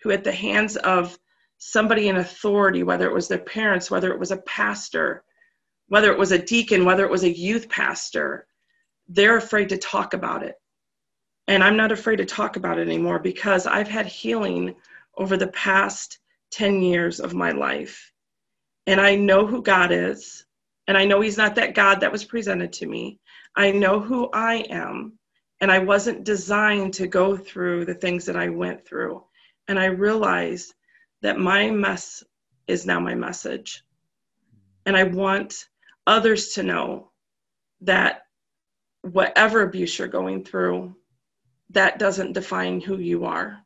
who, 0.02 0.10
at 0.10 0.24
the 0.24 0.32
hands 0.32 0.76
of 0.76 1.18
somebody 1.58 2.08
in 2.08 2.16
authority, 2.16 2.82
whether 2.82 3.06
it 3.06 3.14
was 3.14 3.28
their 3.28 3.38
parents, 3.38 3.90
whether 3.90 4.12
it 4.12 4.18
was 4.18 4.30
a 4.30 4.38
pastor, 4.38 5.24
whether 5.88 6.12
it 6.12 6.18
was 6.18 6.32
a 6.32 6.38
deacon, 6.38 6.84
whether 6.84 7.04
it 7.04 7.10
was 7.10 7.24
a 7.24 7.36
youth 7.36 7.68
pastor, 7.68 8.46
they're 9.08 9.36
afraid 9.36 9.70
to 9.70 9.78
talk 9.78 10.14
about 10.14 10.42
it. 10.42 10.54
And 11.46 11.64
I'm 11.64 11.76
not 11.76 11.92
afraid 11.92 12.16
to 12.16 12.26
talk 12.26 12.56
about 12.56 12.78
it 12.78 12.86
anymore 12.86 13.18
because 13.18 13.66
I've 13.66 13.88
had 13.88 14.06
healing 14.06 14.74
over 15.16 15.36
the 15.36 15.48
past 15.48 16.18
10 16.52 16.82
years 16.82 17.20
of 17.20 17.34
my 17.34 17.52
life. 17.52 18.12
And 18.86 19.00
I 19.00 19.16
know 19.16 19.46
who 19.46 19.62
God 19.62 19.90
is. 19.90 20.44
And 20.86 20.96
I 20.96 21.04
know 21.04 21.20
He's 21.20 21.38
not 21.38 21.54
that 21.56 21.74
God 21.74 22.00
that 22.00 22.12
was 22.12 22.24
presented 22.24 22.72
to 22.74 22.86
me. 22.86 23.18
I 23.56 23.70
know 23.70 23.98
who 23.98 24.30
I 24.32 24.56
am. 24.70 25.18
And 25.60 25.72
I 25.72 25.78
wasn't 25.78 26.24
designed 26.24 26.94
to 26.94 27.06
go 27.06 27.36
through 27.36 27.84
the 27.84 27.94
things 27.94 28.24
that 28.26 28.36
I 28.36 28.48
went 28.48 28.86
through. 28.86 29.24
And 29.66 29.78
I 29.78 29.86
realized 29.86 30.72
that 31.22 31.38
my 31.38 31.70
mess 31.70 32.22
is 32.66 32.86
now 32.86 33.00
my 33.00 33.14
message. 33.14 33.82
And 34.86 34.96
I 34.96 35.04
want 35.04 35.66
others 36.08 36.54
to 36.54 36.62
know 36.62 37.10
that 37.82 38.22
whatever 39.02 39.62
abuse 39.62 39.98
you're 39.98 40.08
going 40.08 40.42
through, 40.42 40.96
that 41.70 41.98
doesn't 41.98 42.32
define 42.32 42.80
who 42.80 42.96
you 42.96 43.26
are. 43.26 43.60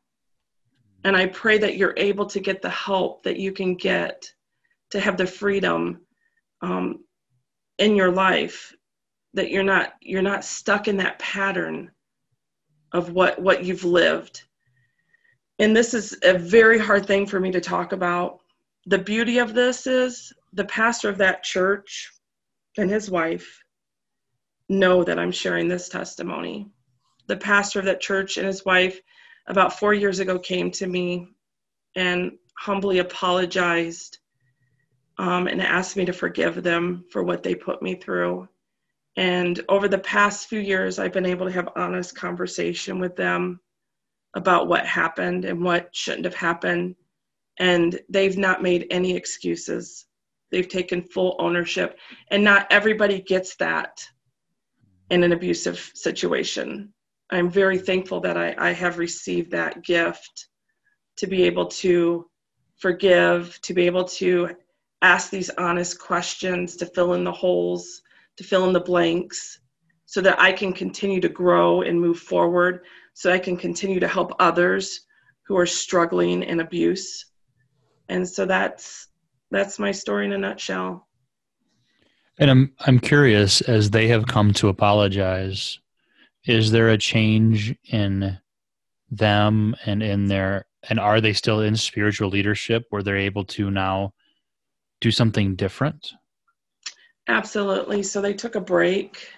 And 1.05 1.17
I 1.17 1.27
pray 1.27 1.59
that 1.59 1.77
you're 1.77 1.95
able 1.97 2.27
to 2.27 2.41
get 2.41 2.61
the 2.61 2.71
help 2.71 3.23
that 3.23 3.39
you 3.39 3.53
can 3.53 3.77
get 3.77 4.31
to 4.91 5.01
have 5.01 5.17
the 5.17 5.27
freedom 5.27 6.01
um, 6.61 7.05
in 7.79 7.97
your 7.97 8.11
life 8.11 8.75
that 9.35 9.51
you're 9.51 9.63
not 9.63 9.95
you're 10.01 10.23
not 10.23 10.45
stuck 10.45 10.89
in 10.89 10.99
that 10.99 11.19
pattern 11.19 11.91
of 12.93 13.13
what 13.13 13.41
what 13.41 13.65
you've 13.65 13.85
lived 13.85 14.43
and 15.59 15.75
this 15.75 15.95
is 15.95 16.17
a 16.23 16.37
very 16.37 16.79
hard 16.79 17.07
thing 17.07 17.27
for 17.27 17.41
me 17.41 17.51
to 17.51 17.61
talk 17.61 17.93
about 17.93 18.41
the 18.87 18.99
beauty 18.99 19.39
of 19.39 19.55
this 19.55 19.87
is 19.87 20.33
the 20.53 20.65
pastor 20.67 21.09
of 21.09 21.19
that 21.19 21.43
church 21.43 22.13
and 22.79 22.91
his 22.91 23.11
wife 23.11 23.63
know 24.69 25.05
that 25.05 25.19
i'm 25.19 25.33
sharing 25.33 25.69
this 25.69 25.89
testimony 25.89 26.71
the 27.29 27.37
pastor 27.37 27.79
of 27.79 27.85
that 27.85 28.01
church 28.01 28.37
and 28.37 28.47
his 28.47 28.65
wife 28.65 29.01
about 29.47 29.79
four 29.79 29.95
years 29.95 30.19
ago 30.19 30.39
came 30.39 30.71
to 30.71 30.87
me 30.87 31.27
and 31.97 32.33
humbly 32.59 32.99
apologized 32.99 34.19
um, 35.19 35.47
and 35.47 35.61
asked 35.61 35.97
me 35.97 36.05
to 36.05 36.13
forgive 36.13 36.63
them 36.63 37.05
for 37.11 37.23
what 37.23 37.43
they 37.43 37.55
put 37.55 37.83
me 37.83 37.95
through. 37.95 38.49
And 39.17 39.61
over 39.69 39.89
the 39.89 39.99
past 39.99 40.49
few 40.49 40.61
years, 40.61 40.99
I've 40.99 41.13
been 41.13 41.27
able 41.27 41.47
to 41.47 41.53
have 41.53 41.69
honest 41.77 42.17
conversation 42.17 42.99
with 42.99 43.15
them 43.15 43.61
about 44.35 44.69
what 44.69 44.87
happened 44.87 45.45
and 45.45 45.63
what 45.63 45.95
shouldn't 45.95 46.25
have 46.25 46.35
happened. 46.35 46.97
And 47.59 48.01
they've 48.09 48.39
not 48.39 48.63
made 48.63 48.87
any 48.91 49.15
excuses. 49.15 50.07
They've 50.53 50.69
taken 50.69 51.03
full 51.03 51.35
ownership. 51.41 51.99
And 52.31 52.45
not 52.45 52.67
everybody 52.71 53.21
gets 53.21 53.57
that 53.57 54.07
in 55.11 55.25
an 55.25 55.33
abusive 55.33 55.91
situation. 55.95 56.93
I'm 57.31 57.51
very 57.51 57.79
thankful 57.79 58.21
that 58.21 58.37
I, 58.37 58.55
I 58.59 58.73
have 58.73 58.99
received 58.99 59.51
that 59.51 59.83
gift 59.83 60.49
to 61.17 61.27
be 61.27 61.43
able 61.45 61.67
to 61.67 62.27
forgive, 62.77 63.59
to 63.63 63.73
be 63.73 63.87
able 63.87 64.05
to 64.05 64.51
ask 65.01 65.31
these 65.31 65.51
honest 65.57 65.99
questions, 65.99 66.77
to 66.77 66.87
fill 66.87 67.15
in 67.15 67.25
the 67.25 67.33
holes, 67.33 68.03
to 68.37 68.45
fill 68.45 68.67
in 68.67 68.73
the 68.73 68.81
blanks, 68.81 69.59
so 70.05 70.21
that 70.21 70.39
I 70.39 70.53
can 70.53 70.73
continue 70.73 71.21
to 71.21 71.29
grow 71.29 71.81
and 71.83 71.99
move 71.99 72.19
forward, 72.19 72.85
so 73.15 73.33
I 73.33 73.39
can 73.39 73.57
continue 73.57 74.01
to 74.01 74.09
help 74.09 74.33
others 74.39 75.01
who 75.47 75.57
are 75.57 75.67
struggling 75.67 76.43
in 76.43 76.61
abuse. 76.61 77.27
And 78.09 78.29
so 78.29 78.45
that's 78.45 79.09
that's 79.53 79.79
my 79.79 79.93
story 79.93 80.25
in 80.25 80.33
a 80.33 80.39
nutshell. 80.39 81.07
And 82.39 82.51
I'm 82.51 82.73
I'm 82.81 82.99
curious 82.99 83.61
as 83.61 83.91
they 83.91 84.09
have 84.09 84.27
come 84.27 84.53
to 84.55 84.69
apologize, 84.69 85.79
is 86.45 86.71
there 86.71 86.89
a 86.89 86.99
change 86.99 87.77
in 87.85 88.39
them 89.11 89.77
and 89.85 90.03
in 90.03 90.27
their 90.27 90.67
and 90.89 90.99
are 90.99 91.21
they 91.21 91.35
still 91.35 91.61
in 91.61 91.77
spiritual 91.77 92.31
leadership 92.31 92.87
where 92.91 93.03
they're 93.03 93.17
able 93.17 93.45
to 93.45 93.71
now 93.71 94.15
do 95.01 95.11
something 95.11 95.55
different? 95.55 96.13
Absolutely. 97.29 98.03
So 98.03 98.21
they 98.21 98.35
took 98.35 98.55
a 98.55 98.61
break. 98.61 99.29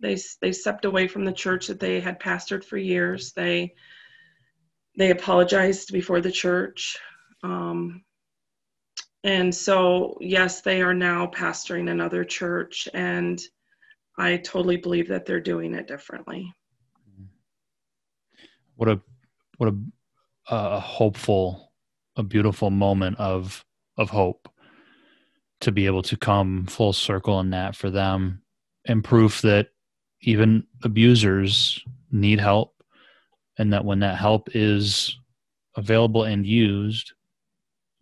They 0.00 0.16
they 0.40 0.52
stepped 0.52 0.84
away 0.84 1.08
from 1.08 1.24
the 1.24 1.32
church 1.32 1.66
that 1.66 1.80
they 1.80 2.00
had 2.00 2.20
pastored 2.20 2.64
for 2.64 2.78
years. 2.78 3.32
They 3.32 3.74
they 4.96 5.10
apologized 5.10 5.92
before 5.92 6.20
the 6.20 6.30
church. 6.30 6.96
Um, 7.42 8.04
and 9.24 9.54
so, 9.54 10.18
yes, 10.20 10.60
they 10.60 10.82
are 10.82 10.92
now 10.92 11.26
pastoring 11.26 11.90
another 11.90 12.24
church, 12.24 12.86
and 12.92 13.40
I 14.18 14.36
totally 14.36 14.76
believe 14.76 15.08
that 15.08 15.24
they're 15.24 15.40
doing 15.40 15.74
it 15.74 15.88
differently. 15.88 16.52
Mm-hmm. 17.10 17.24
What 18.76 18.88
a 18.90 19.00
what 19.56 19.72
a, 19.72 20.54
a 20.54 20.78
hopeful, 20.78 21.72
a 22.16 22.22
beautiful 22.22 22.70
moment 22.70 23.18
of 23.18 23.64
of 23.96 24.10
hope 24.10 24.46
to 25.62 25.72
be 25.72 25.86
able 25.86 26.02
to 26.02 26.18
come 26.18 26.66
full 26.66 26.92
circle 26.92 27.40
in 27.40 27.48
that 27.50 27.74
for 27.74 27.88
them 27.88 28.42
and 28.84 29.02
proof 29.02 29.40
that 29.40 29.68
even 30.20 30.66
abusers 30.82 31.82
need 32.10 32.38
help 32.38 32.74
and 33.58 33.72
that 33.72 33.86
when 33.86 34.00
that 34.00 34.18
help 34.18 34.50
is 34.54 35.18
available 35.76 36.24
and 36.24 36.44
used 36.44 37.13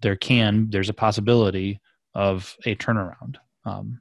there 0.03 0.17
can 0.17 0.69
there's 0.71 0.89
a 0.89 0.95
possibility 0.95 1.81
of 2.15 2.57
a 2.67 2.75
turnaround. 2.75 3.37
Um, 3.65 4.01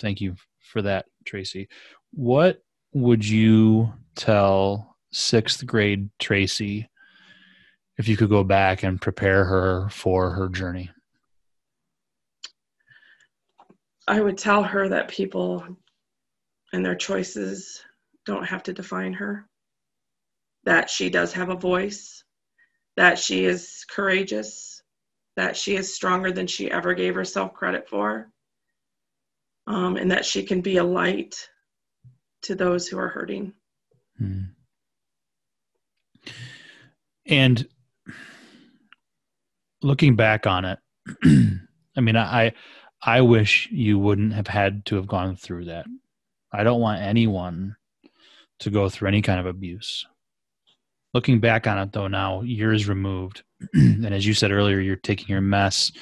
thank 0.00 0.20
you 0.20 0.34
for 0.60 0.82
that 0.82 1.06
tracy. 1.24 1.68
What 2.12 2.62
would 2.92 3.26
you 3.26 3.92
tell 4.16 4.96
sixth 5.12 5.64
grade 5.66 6.08
tracy 6.18 6.88
if 7.98 8.08
you 8.08 8.16
could 8.16 8.30
go 8.30 8.42
back 8.42 8.82
and 8.82 9.00
prepare 9.00 9.44
her 9.44 9.88
for 9.90 10.30
her 10.30 10.48
journey? 10.48 10.90
I 14.06 14.20
would 14.20 14.36
tell 14.36 14.62
her 14.62 14.88
that 14.88 15.08
people 15.08 15.64
and 16.72 16.84
their 16.84 16.96
choices 16.96 17.82
don't 18.26 18.44
have 18.44 18.62
to 18.64 18.72
define 18.72 19.12
her, 19.14 19.48
that 20.64 20.90
she 20.90 21.08
does 21.08 21.32
have 21.32 21.48
a 21.48 21.56
voice, 21.56 22.22
that 22.96 23.18
she 23.18 23.44
is 23.44 23.84
courageous, 23.88 24.73
that 25.36 25.56
she 25.56 25.76
is 25.76 25.94
stronger 25.94 26.30
than 26.32 26.46
she 26.46 26.70
ever 26.70 26.94
gave 26.94 27.14
herself 27.14 27.52
credit 27.54 27.88
for, 27.88 28.30
um, 29.66 29.96
and 29.96 30.10
that 30.10 30.24
she 30.24 30.42
can 30.42 30.60
be 30.60 30.76
a 30.76 30.84
light 30.84 31.48
to 32.42 32.54
those 32.54 32.86
who 32.86 32.98
are 32.98 33.08
hurting. 33.08 33.52
Hmm. 34.18 34.42
And 37.26 37.66
looking 39.82 40.14
back 40.16 40.46
on 40.46 40.64
it, 40.64 40.78
I 41.96 42.00
mean, 42.00 42.16
I 42.16 42.52
I 43.02 43.20
wish 43.20 43.68
you 43.70 43.98
wouldn't 43.98 44.32
have 44.32 44.46
had 44.46 44.86
to 44.86 44.96
have 44.96 45.06
gone 45.06 45.36
through 45.36 45.66
that. 45.66 45.86
I 46.52 46.64
don't 46.64 46.80
want 46.80 47.02
anyone 47.02 47.76
to 48.60 48.70
go 48.70 48.88
through 48.88 49.08
any 49.08 49.22
kind 49.22 49.40
of 49.40 49.46
abuse. 49.46 50.06
Looking 51.12 51.40
back 51.40 51.66
on 51.66 51.78
it 51.78 51.92
though 51.92 52.08
now, 52.08 52.42
years 52.42 52.88
removed, 52.88 53.42
and 53.74 54.14
as 54.14 54.26
you 54.26 54.34
said 54.34 54.52
earlier, 54.52 54.80
you're 54.80 54.96
taking 54.96 55.28
your 55.28 55.40
mess 55.40 55.92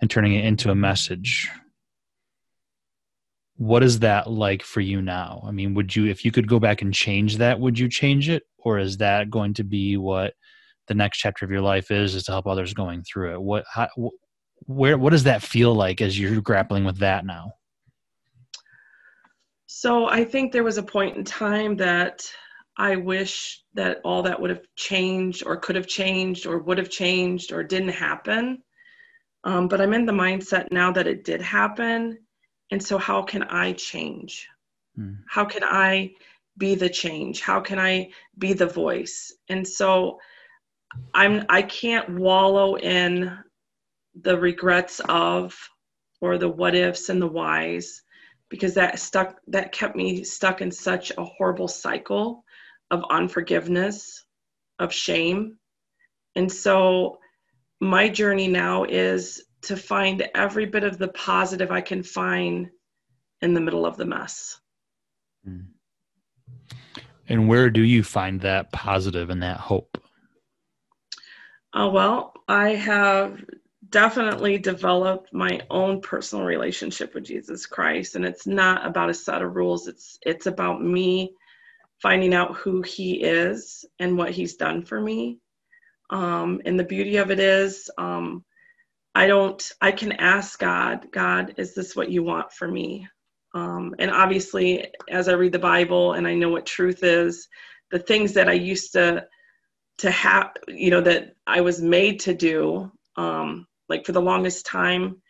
and 0.00 0.10
turning 0.10 0.34
it 0.34 0.44
into 0.44 0.70
a 0.70 0.74
message. 0.74 1.50
What 3.56 3.82
is 3.82 4.00
that 4.00 4.28
like 4.28 4.62
for 4.62 4.80
you 4.80 5.00
now? 5.00 5.42
I 5.46 5.52
mean, 5.52 5.74
would 5.74 5.94
you 5.94 6.06
if 6.06 6.24
you 6.24 6.32
could 6.32 6.48
go 6.48 6.58
back 6.58 6.82
and 6.82 6.92
change 6.92 7.36
that, 7.38 7.60
would 7.60 7.78
you 7.78 7.88
change 7.88 8.28
it? 8.28 8.42
Or 8.58 8.78
is 8.78 8.96
that 8.98 9.30
going 9.30 9.54
to 9.54 9.64
be 9.64 9.96
what 9.96 10.34
the 10.88 10.94
next 10.94 11.18
chapter 11.18 11.44
of 11.44 11.50
your 11.50 11.60
life 11.60 11.90
is 11.90 12.14
is 12.14 12.24
to 12.24 12.32
help 12.32 12.46
others 12.46 12.74
going 12.74 13.02
through 13.04 13.34
it? 13.34 13.42
What 13.42 13.64
how, 13.72 13.88
where 14.66 14.98
what 14.98 15.10
does 15.10 15.24
that 15.24 15.42
feel 15.42 15.74
like 15.74 16.00
as 16.00 16.18
you're 16.18 16.40
grappling 16.40 16.84
with 16.84 16.98
that 16.98 17.26
now 17.26 17.52
So 19.66 20.06
I 20.08 20.24
think 20.24 20.52
there 20.52 20.64
was 20.64 20.78
a 20.78 20.82
point 20.82 21.16
in 21.16 21.24
time 21.24 21.76
that 21.76 22.24
I 22.76 22.96
wish 22.96 23.63
that 23.74 24.00
all 24.04 24.22
that 24.22 24.40
would 24.40 24.50
have 24.50 24.62
changed 24.76 25.42
or 25.44 25.56
could 25.56 25.76
have 25.76 25.86
changed 25.86 26.46
or 26.46 26.58
would 26.58 26.78
have 26.78 26.90
changed 26.90 27.52
or 27.52 27.62
didn't 27.62 27.90
happen. 27.90 28.62
Um, 29.42 29.68
but 29.68 29.80
I'm 29.80 29.92
in 29.92 30.06
the 30.06 30.12
mindset 30.12 30.70
now 30.70 30.92
that 30.92 31.06
it 31.06 31.24
did 31.24 31.42
happen. 31.42 32.18
And 32.70 32.82
so, 32.82 32.96
how 32.96 33.22
can 33.22 33.42
I 33.42 33.72
change? 33.72 34.48
Hmm. 34.96 35.14
How 35.28 35.44
can 35.44 35.62
I 35.64 36.12
be 36.56 36.74
the 36.74 36.88
change? 36.88 37.40
How 37.40 37.60
can 37.60 37.78
I 37.78 38.10
be 38.38 38.52
the 38.52 38.66
voice? 38.66 39.34
And 39.48 39.66
so, 39.66 40.18
I'm 41.12 41.44
I 41.48 41.62
can't 41.62 42.08
wallow 42.18 42.76
in 42.76 43.36
the 44.22 44.38
regrets 44.38 45.00
of 45.08 45.56
or 46.20 46.38
the 46.38 46.48
what 46.48 46.74
ifs 46.74 47.08
and 47.08 47.20
the 47.20 47.26
whys 47.26 48.02
because 48.48 48.74
that 48.74 48.98
stuck 48.98 49.36
that 49.48 49.72
kept 49.72 49.96
me 49.96 50.22
stuck 50.22 50.60
in 50.60 50.70
such 50.70 51.10
a 51.18 51.24
horrible 51.24 51.68
cycle 51.68 52.43
of 52.94 53.04
unforgiveness, 53.10 54.24
of 54.78 54.92
shame. 54.92 55.58
And 56.36 56.50
so 56.50 57.18
my 57.80 58.08
journey 58.08 58.48
now 58.48 58.84
is 58.84 59.44
to 59.62 59.76
find 59.76 60.28
every 60.34 60.66
bit 60.66 60.84
of 60.84 60.98
the 60.98 61.08
positive 61.08 61.70
I 61.70 61.80
can 61.80 62.02
find 62.02 62.70
in 63.40 63.54
the 63.54 63.60
middle 63.60 63.84
of 63.84 63.96
the 63.96 64.04
mess. 64.04 64.58
Hmm. 65.44 65.60
And 67.28 67.48
where 67.48 67.70
do 67.70 67.82
you 67.82 68.02
find 68.02 68.40
that 68.42 68.70
positive 68.72 69.30
and 69.30 69.42
that 69.42 69.58
hope? 69.58 69.98
Uh, 71.72 71.90
well, 71.92 72.34
I 72.46 72.70
have 72.70 73.42
definitely 73.88 74.58
developed 74.58 75.32
my 75.32 75.60
own 75.70 76.00
personal 76.00 76.44
relationship 76.44 77.14
with 77.14 77.24
Jesus 77.24 77.66
Christ, 77.66 78.14
and 78.14 78.24
it's 78.24 78.46
not 78.46 78.86
about 78.86 79.10
a 79.10 79.14
set 79.14 79.42
of 79.42 79.56
rules. 79.56 79.88
It's 79.88 80.18
it's 80.22 80.46
about 80.46 80.82
me 80.82 81.34
finding 82.00 82.34
out 82.34 82.56
who 82.56 82.82
he 82.82 83.22
is 83.22 83.84
and 83.98 84.16
what 84.16 84.30
he's 84.30 84.56
done 84.56 84.84
for 84.84 85.00
me. 85.00 85.38
Um, 86.10 86.60
and 86.64 86.78
the 86.78 86.84
beauty 86.84 87.16
of 87.16 87.30
it 87.30 87.40
is, 87.40 87.90
um, 87.98 88.44
I 89.14 89.26
don't, 89.26 89.72
I 89.80 89.92
can 89.92 90.12
ask 90.12 90.58
God, 90.58 91.06
God, 91.12 91.54
is 91.56 91.74
this 91.74 91.94
what 91.94 92.10
you 92.10 92.22
want 92.22 92.52
for 92.52 92.68
me? 92.68 93.08
Um, 93.54 93.94
and 93.98 94.10
obviously, 94.10 94.88
as 95.08 95.28
I 95.28 95.32
read 95.32 95.52
the 95.52 95.58
Bible 95.58 96.14
and 96.14 96.26
I 96.26 96.34
know 96.34 96.48
what 96.48 96.66
truth 96.66 97.04
is, 97.04 97.48
the 97.90 97.98
things 98.00 98.32
that 98.34 98.48
I 98.48 98.54
used 98.54 98.92
to, 98.94 99.26
to 99.98 100.10
have, 100.10 100.50
you 100.66 100.90
know, 100.90 101.00
that 101.00 101.36
I 101.46 101.60
was 101.60 101.80
made 101.80 102.20
to 102.20 102.34
do, 102.34 102.90
um, 103.16 103.66
like 103.88 104.04
for 104.04 104.12
the 104.12 104.20
longest 104.20 104.66
time, 104.66 105.22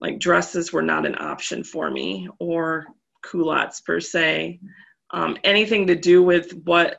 like 0.00 0.18
dresses 0.18 0.72
were 0.72 0.82
not 0.82 1.06
an 1.06 1.16
option 1.18 1.62
for 1.62 1.90
me 1.90 2.28
or 2.38 2.86
culottes 3.22 3.80
per 3.80 4.00
se 4.00 4.60
um, 5.10 5.36
anything 5.44 5.86
to 5.86 5.96
do 5.96 6.22
with 6.22 6.52
what 6.64 6.98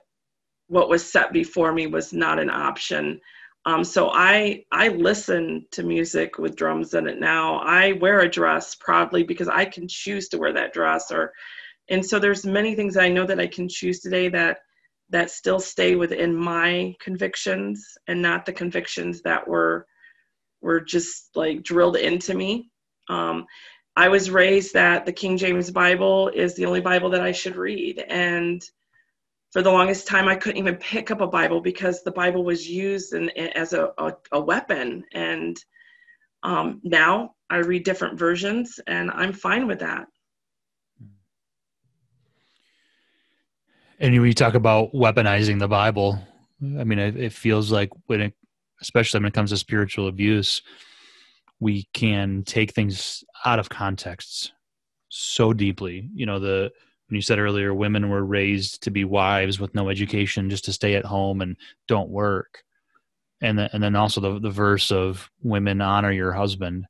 what 0.67 0.89
was 0.89 1.09
set 1.09 1.31
before 1.31 1.71
me 1.71 1.87
was 1.87 2.11
not 2.11 2.39
an 2.39 2.49
option. 2.49 3.19
Um, 3.65 3.83
so 3.83 4.09
I 4.11 4.63
I 4.71 4.89
listen 4.89 5.65
to 5.71 5.83
music 5.83 6.37
with 6.37 6.55
drums 6.55 6.93
in 6.93 7.07
it 7.07 7.19
now. 7.19 7.57
I 7.59 7.93
wear 7.93 8.21
a 8.21 8.29
dress 8.29 8.75
proudly 8.75 9.23
because 9.23 9.47
I 9.47 9.65
can 9.65 9.87
choose 9.87 10.29
to 10.29 10.37
wear 10.37 10.53
that 10.53 10.73
dress 10.73 11.11
or 11.11 11.33
and 11.89 12.05
so 12.05 12.19
there's 12.19 12.45
many 12.45 12.75
things 12.75 12.97
I 12.97 13.09
know 13.09 13.25
that 13.25 13.39
I 13.39 13.47
can 13.47 13.69
choose 13.69 13.99
today 13.99 14.29
that 14.29 14.59
that 15.09 15.31
still 15.31 15.59
stay 15.59 15.95
within 15.95 16.35
my 16.35 16.93
convictions 16.99 17.97
and 18.07 18.21
not 18.21 18.45
the 18.45 18.53
convictions 18.53 19.21
that 19.21 19.47
were 19.47 19.85
were 20.61 20.81
just 20.81 21.29
like 21.35 21.63
drilled 21.63 21.97
into 21.97 22.33
me. 22.33 22.69
Um, 23.09 23.45
I 23.97 24.09
was 24.09 24.29
raised 24.29 24.75
that 24.75 25.07
the 25.07 25.11
King 25.11 25.37
James 25.37 25.71
Bible 25.71 26.27
is 26.29 26.53
the 26.53 26.67
only 26.67 26.81
Bible 26.81 27.09
that 27.09 27.21
I 27.21 27.31
should 27.31 27.55
read. 27.55 28.05
And 28.07 28.63
for 29.51 29.63
the 29.63 29.71
longest 29.71 30.05
time, 30.05 30.27
I 30.27 30.35
couldn't 30.35 30.59
even 30.59 30.75
pick 30.75 31.09
up 31.09 31.19
a 31.19 31.25
Bible 31.25 31.61
because 31.61 32.03
the 32.03 32.11
Bible 32.11 32.43
was 32.43 32.69
used 32.69 33.15
in, 33.15 33.31
as 33.31 33.73
a, 33.73 33.89
a, 33.97 34.13
a 34.33 34.39
weapon. 34.39 35.03
And 35.13 35.57
um, 36.43 36.79
now 36.83 37.33
I 37.49 37.57
read 37.57 37.85
different 37.85 38.19
versions 38.19 38.79
and 38.85 39.09
I'm 39.09 39.33
fine 39.33 39.65
with 39.65 39.79
that. 39.79 40.05
And 43.99 44.13
you 44.13 44.31
talk 44.35 44.53
about 44.53 44.93
weaponizing 44.93 45.57
the 45.57 45.67
Bible, 45.67 46.19
I 46.61 46.83
mean, 46.83 46.99
it, 46.99 47.17
it 47.17 47.33
feels 47.33 47.71
like 47.71 47.89
when 48.05 48.21
it, 48.21 48.33
especially 48.79 49.21
when 49.21 49.29
it 49.29 49.33
comes 49.33 49.49
to 49.49 49.57
spiritual 49.57 50.07
abuse, 50.07 50.61
we 51.59 51.87
can 51.93 52.43
take 52.43 52.73
things 52.73 53.23
out 53.45 53.59
of 53.59 53.69
contexts 53.69 54.51
so 55.09 55.53
deeply. 55.53 56.09
You 56.13 56.25
know, 56.25 56.39
the 56.39 56.71
when 57.07 57.15
you 57.15 57.21
said 57.21 57.39
earlier, 57.39 57.73
women 57.73 58.09
were 58.09 58.25
raised 58.25 58.83
to 58.83 58.91
be 58.91 59.05
wives 59.05 59.59
with 59.59 59.73
no 59.73 59.89
education, 59.89 60.49
just 60.49 60.65
to 60.65 60.73
stay 60.73 60.95
at 60.95 61.05
home 61.05 61.41
and 61.41 61.55
don't 61.87 62.09
work. 62.09 62.63
And 63.39 63.57
then, 63.57 63.69
and 63.71 63.81
then 63.81 63.95
also 63.95 64.19
the 64.21 64.39
the 64.39 64.51
verse 64.51 64.91
of 64.91 65.29
women 65.41 65.81
honor 65.81 66.11
your 66.11 66.33
husband, 66.33 66.85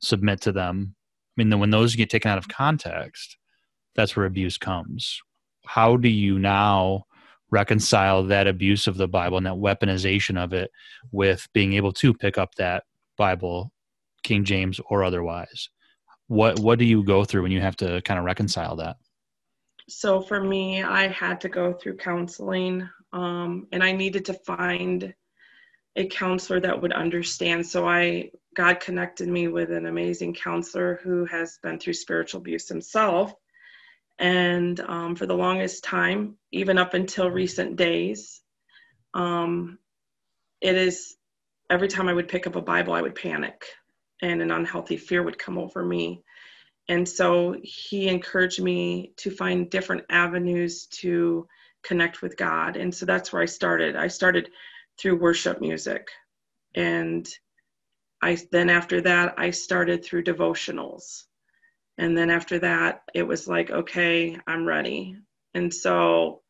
submit 0.00 0.40
to 0.42 0.52
them. 0.52 0.94
I 1.38 1.44
mean, 1.44 1.58
when 1.58 1.70
those 1.70 1.94
get 1.94 2.10
taken 2.10 2.30
out 2.30 2.38
of 2.38 2.48
context, 2.48 3.36
that's 3.94 4.16
where 4.16 4.26
abuse 4.26 4.58
comes. 4.58 5.20
How 5.64 5.96
do 5.96 6.08
you 6.08 6.38
now 6.38 7.04
reconcile 7.50 8.24
that 8.24 8.46
abuse 8.46 8.86
of 8.86 8.96
the 8.96 9.08
Bible 9.08 9.36
and 9.36 9.46
that 9.46 9.54
weaponization 9.54 10.42
of 10.42 10.52
it 10.52 10.70
with 11.10 11.48
being 11.52 11.74
able 11.74 11.92
to 11.92 12.14
pick 12.14 12.38
up 12.38 12.54
that 12.56 12.84
Bible 13.16 13.72
King 14.22 14.44
James 14.44 14.80
or 14.88 15.04
otherwise. 15.04 15.68
What 16.28 16.60
what 16.60 16.78
do 16.78 16.84
you 16.84 17.02
go 17.04 17.24
through 17.24 17.42
when 17.42 17.52
you 17.52 17.60
have 17.60 17.76
to 17.76 18.00
kind 18.02 18.18
of 18.18 18.24
reconcile 18.24 18.76
that? 18.76 18.96
So 19.88 20.20
for 20.20 20.42
me, 20.42 20.82
I 20.82 21.08
had 21.08 21.40
to 21.40 21.48
go 21.48 21.72
through 21.72 21.96
counseling, 21.96 22.88
um, 23.12 23.66
and 23.72 23.82
I 23.82 23.92
needed 23.92 24.24
to 24.26 24.34
find 24.34 25.12
a 25.96 26.06
counselor 26.06 26.60
that 26.60 26.80
would 26.80 26.92
understand. 26.92 27.66
So 27.66 27.88
I 27.88 28.30
God 28.56 28.80
connected 28.80 29.28
me 29.28 29.48
with 29.48 29.70
an 29.70 29.86
amazing 29.86 30.34
counselor 30.34 31.00
who 31.02 31.24
has 31.26 31.58
been 31.62 31.78
through 31.78 31.94
spiritual 31.94 32.40
abuse 32.40 32.68
himself. 32.68 33.32
And 34.18 34.78
um, 34.80 35.16
for 35.16 35.26
the 35.26 35.36
longest 35.36 35.82
time, 35.82 36.36
even 36.52 36.78
up 36.78 36.94
until 36.94 37.30
recent 37.30 37.76
days, 37.76 38.42
um, 39.14 39.78
it 40.60 40.74
is 40.74 41.16
every 41.70 41.88
time 41.88 42.08
I 42.08 42.12
would 42.12 42.28
pick 42.28 42.46
up 42.46 42.56
a 42.56 42.60
Bible, 42.60 42.92
I 42.92 43.02
would 43.02 43.14
panic 43.14 43.64
and 44.22 44.42
an 44.42 44.50
unhealthy 44.50 44.96
fear 44.96 45.22
would 45.22 45.38
come 45.38 45.58
over 45.58 45.84
me. 45.84 46.22
And 46.88 47.08
so 47.08 47.56
he 47.62 48.08
encouraged 48.08 48.60
me 48.60 49.12
to 49.18 49.30
find 49.30 49.70
different 49.70 50.04
avenues 50.10 50.86
to 50.86 51.46
connect 51.82 52.22
with 52.22 52.36
God. 52.36 52.76
And 52.76 52.94
so 52.94 53.06
that's 53.06 53.32
where 53.32 53.42
I 53.42 53.46
started. 53.46 53.96
I 53.96 54.08
started 54.08 54.50
through 54.98 55.20
worship 55.20 55.60
music. 55.60 56.08
And 56.74 57.28
I 58.22 58.38
then 58.52 58.70
after 58.70 59.00
that 59.02 59.34
I 59.38 59.50
started 59.50 60.04
through 60.04 60.24
devotionals. 60.24 61.24
And 61.98 62.16
then 62.16 62.30
after 62.30 62.58
that 62.60 63.02
it 63.14 63.22
was 63.22 63.48
like 63.48 63.70
okay, 63.70 64.38
I'm 64.46 64.66
ready. 64.66 65.16
And 65.54 65.72
so 65.72 66.42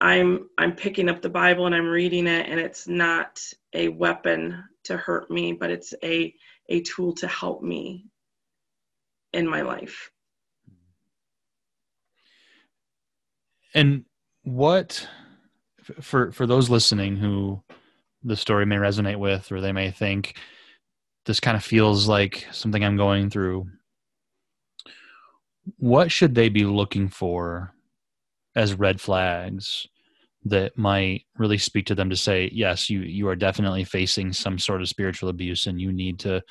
I'm 0.00 0.48
I'm 0.58 0.74
picking 0.74 1.08
up 1.08 1.22
the 1.22 1.28
Bible 1.28 1.66
and 1.66 1.74
I'm 1.74 1.88
reading 1.88 2.26
it 2.26 2.48
and 2.48 2.58
it's 2.58 2.88
not 2.88 3.40
a 3.74 3.88
weapon 3.88 4.64
to 4.84 4.96
hurt 4.96 5.30
me, 5.30 5.52
but 5.52 5.70
it's 5.70 5.94
a 6.02 6.34
a 6.68 6.80
tool 6.82 7.14
to 7.14 7.26
help 7.26 7.62
me 7.62 8.06
in 9.32 9.46
my 9.48 9.62
life. 9.62 10.10
And 13.74 14.04
what 14.42 15.06
for 16.00 16.32
for 16.32 16.46
those 16.46 16.70
listening 16.70 17.16
who 17.16 17.62
the 18.22 18.36
story 18.36 18.66
may 18.66 18.76
resonate 18.76 19.18
with 19.18 19.50
or 19.50 19.60
they 19.60 19.72
may 19.72 19.90
think 19.90 20.36
this 21.26 21.40
kind 21.40 21.56
of 21.56 21.64
feels 21.64 22.08
like 22.08 22.46
something 22.52 22.84
I'm 22.84 22.96
going 22.96 23.30
through 23.30 23.66
what 25.76 26.10
should 26.10 26.34
they 26.34 26.48
be 26.48 26.64
looking 26.64 27.08
for 27.08 27.72
as 28.56 28.74
red 28.74 29.00
flags 29.00 29.86
that 30.44 30.76
might 30.76 31.24
really 31.36 31.58
speak 31.58 31.84
to 31.86 31.94
them 31.94 32.08
to 32.08 32.16
say 32.16 32.48
yes 32.52 32.88
you 32.88 33.00
you 33.00 33.28
are 33.28 33.36
definitely 33.36 33.84
facing 33.84 34.32
some 34.32 34.58
sort 34.58 34.80
of 34.80 34.88
spiritual 34.88 35.28
abuse 35.28 35.66
and 35.66 35.80
you 35.80 35.92
need 35.92 36.18
to 36.18 36.42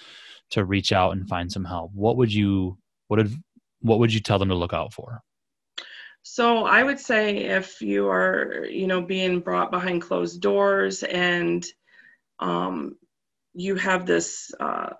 to 0.51 0.65
reach 0.65 0.91
out 0.91 1.11
and 1.11 1.27
find 1.27 1.51
some 1.51 1.65
help. 1.65 1.91
What 1.93 2.17
would 2.17 2.33
you 2.33 2.77
what 3.07 3.17
would 3.17 3.33
what 3.81 3.99
would 3.99 4.13
you 4.13 4.19
tell 4.19 4.39
them 4.39 4.49
to 4.49 4.55
look 4.55 4.73
out 4.73 4.93
for? 4.93 5.21
So 6.21 6.65
i 6.65 6.83
would 6.83 6.99
say 6.99 7.37
if 7.37 7.81
you 7.81 8.09
are 8.09 8.65
you 8.69 8.87
know 8.87 9.01
being 9.01 9.39
brought 9.39 9.71
behind 9.71 10.01
closed 10.01 10.41
doors 10.41 11.03
and 11.03 11.65
um, 12.39 12.97
you 13.53 13.75
have 13.75 14.05
this 14.05 14.51
uh, 14.59 14.91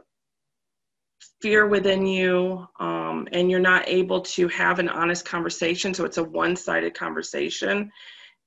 fear 1.42 1.68
within 1.68 2.06
you 2.06 2.68
um, 2.80 3.28
and 3.32 3.50
you're 3.50 3.60
not 3.60 3.88
able 3.88 4.22
to 4.22 4.48
have 4.48 4.80
an 4.80 4.90
honest 4.90 5.26
conversation 5.26 5.94
so 5.94 6.06
it's 6.06 6.18
a 6.18 6.24
one-sided 6.24 6.94
conversation 6.94 7.92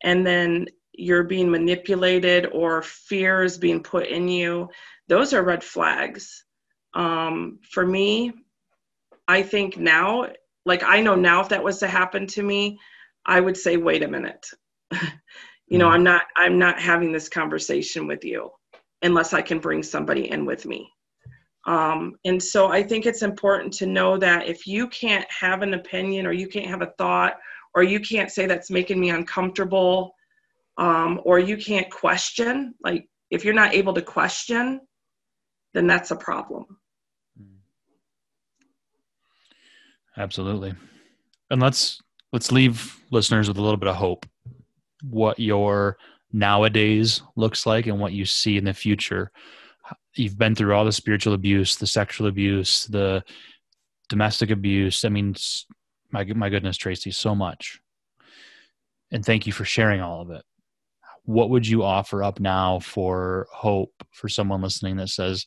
and 0.03 0.27
then 0.27 0.67
you're 0.93 1.25
being 1.25 1.51
manipulated 1.51 2.47
or 2.53 2.83
fear 2.83 3.43
is 3.43 3.57
being 3.57 3.83
put 3.83 4.07
in 4.07 4.29
you, 4.29 4.69
those 5.09 5.33
are 5.33 5.43
red 5.43 5.65
flags. 5.65 6.45
Um, 6.95 7.59
for 7.71 7.87
me, 7.87 8.33
I 9.27 9.43
think 9.43 9.79
now 9.79 10.27
like 10.65 10.83
I 10.85 11.01
know 11.01 11.15
now 11.15 11.41
if 11.41 11.49
that 11.49 11.62
was 11.62 11.79
to 11.79 11.88
happen 11.88 12.27
to 12.29 12.43
me, 12.43 12.79
I 13.27 13.41
would 13.41 13.57
say, 13.57 13.77
wait 13.77 14.03
a 14.03 14.09
minute. 14.09 14.47
you 15.67 15.79
know, 15.79 15.87
mm-hmm. 15.87 15.95
I'm 15.95 16.05
not 16.05 16.23
I'm 16.37 16.59
not 16.59 16.81
having 16.81 17.12
this 17.12 17.29
conversation 17.29 18.07
with 18.07 18.25
you 18.25 18.51
unless 19.03 19.33
I 19.33 19.43
can 19.43 19.59
bring 19.59 19.83
somebody 19.83 20.31
in 20.31 20.45
with 20.45 20.67
me. 20.67 20.88
Um, 21.67 22.17
and 22.25 22.43
so 22.43 22.69
I 22.69 22.83
think 22.83 23.07
it's 23.07 23.23
important 23.23 23.73
to 23.75 23.87
know 23.87 24.17
that 24.19 24.49
if 24.49 24.67
you 24.67 24.88
can't 24.88 25.27
have 25.31 25.62
an 25.62 25.75
opinion 25.75 26.27
or 26.27 26.33
you 26.33 26.49
can't 26.49 26.67
have 26.67 26.83
a 26.83 26.93
thought 26.99 27.35
or 27.75 27.83
you 27.83 28.01
can't 28.01 28.31
say 28.31 28.47
that's 28.47 28.71
making 28.71 29.01
me 29.01 29.11
uncomfortable 29.11 30.15
um, 30.79 31.21
or 31.25 31.39
you 31.39 31.57
can't 31.57 31.91
question, 31.91 32.75
like 32.83 33.09
if 33.31 33.45
you're 33.45 33.55
not 33.55 33.75
able 33.75 33.95
to 33.95 34.03
question, 34.03 34.81
then 35.75 35.87
that's 35.87 36.11
a 36.11 36.17
problem. 36.17 36.79
Absolutely. 40.17 40.75
And 41.51 41.61
let's 41.61 42.01
let's 42.33 42.53
leave 42.53 43.01
listeners 43.11 43.49
with 43.49 43.59
a 43.59 43.63
little 43.63 43.77
bit 43.77 43.89
of 43.89 43.97
hope. 43.97 44.27
What 45.03 45.39
your 45.39 45.97
nowadays 46.33 47.23
looks 47.37 47.67
like 47.67 47.87
and 47.87 48.01
what 48.01 48.13
you 48.13 48.25
see 48.25 48.57
in 48.57 48.65
the 48.65 48.75
future. 48.75 49.31
You've 50.15 50.39
been 50.39 50.55
through 50.55 50.75
all 50.75 50.85
the 50.85 50.93
spiritual 50.93 51.35
abuse, 51.35 51.77
the 51.77 51.87
sexual 51.87 52.27
abuse, 52.27 52.87
the 52.87 53.23
domestic 54.09 54.51
abuse. 54.51 55.05
I 55.05 55.09
mean, 55.09 55.35
my 56.12 56.25
my 56.25 56.48
goodness, 56.48 56.77
Tracy, 56.77 57.11
so 57.11 57.35
much. 57.35 57.81
And 59.11 59.25
thank 59.25 59.46
you 59.46 59.53
for 59.53 59.64
sharing 59.64 60.01
all 60.01 60.22
of 60.22 60.31
it. 60.31 60.42
What 61.25 61.51
would 61.51 61.66
you 61.66 61.83
offer 61.83 62.22
up 62.22 62.40
now 62.40 62.81
for 62.81 63.46
hope 63.53 63.92
for 64.12 64.29
someone 64.29 64.62
listening 64.62 64.96
that 64.96 65.09
says, 65.09 65.46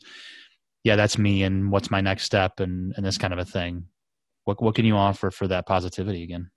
"Yeah, 0.83 0.95
that's 0.95 1.17
me," 1.17 1.43
and 1.43 1.71
what's 1.71 1.91
my 1.91 2.01
next 2.01 2.23
step, 2.23 2.59
and 2.59 2.93
and 2.95 3.05
this 3.05 3.17
kind 3.17 3.33
of 3.33 3.39
a 3.39 3.45
thing? 3.45 3.85
What 4.45 4.61
what 4.61 4.75
can 4.75 4.85
you 4.85 4.95
offer 4.95 5.31
for 5.31 5.47
that 5.47 5.65
positivity 5.67 6.23
again? 6.23 6.49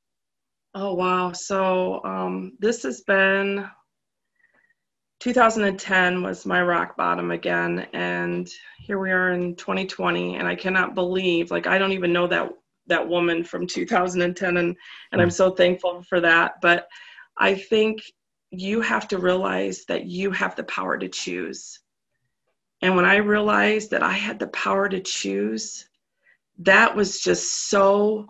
Oh 0.75 0.95
wow! 0.95 1.33
So 1.33 2.05
um, 2.05 2.53
this 2.61 2.83
has 2.85 3.01
been 3.03 3.69
2010 5.21 6.23
was 6.23 6.47
my 6.47 6.63
rock 6.63 6.97
bottom 6.97 7.33
again, 7.33 7.89
and 7.93 8.49
here 8.79 8.99
we 8.99 9.11
are 9.11 9.33
in 9.33 9.57
2020, 9.57 10.37
and 10.37 10.47
I 10.47 10.55
cannot 10.55 10.95
believe 10.95 11.51
like 11.51 11.67
I 11.67 11.79
don't 11.79 11.93
even 11.93 12.13
know 12.13 12.29
that 12.29 12.51
that 12.89 13.09
woman 13.09 13.45
from 13.45 13.67
2010 13.67 14.57
and 14.57 14.77
and 15.13 15.23
I'm 15.23 15.29
mm. 15.29 15.33
so 15.33 15.51
thankful 15.51 16.03
for 16.03 16.21
that. 16.21 16.55
But 16.63 16.89
I 17.39 17.55
think 17.55 18.03
you 18.51 18.81
have 18.81 19.07
to 19.09 19.19
realize 19.19 19.85
that 19.87 20.07
you 20.07 20.31
have 20.31 20.57
the 20.57 20.65
power 20.65 20.99
to 20.99 21.09
choose. 21.09 21.81
And 22.83 22.97
when 22.97 23.05
I 23.05 23.17
realized 23.17 23.91
that 23.91 24.03
I 24.03 24.13
had 24.13 24.39
the 24.39 24.49
power 24.49 24.89
to 24.89 25.01
choose 25.01 25.89
that 26.59 26.95
was 26.95 27.21
just 27.21 27.69
so 27.71 28.27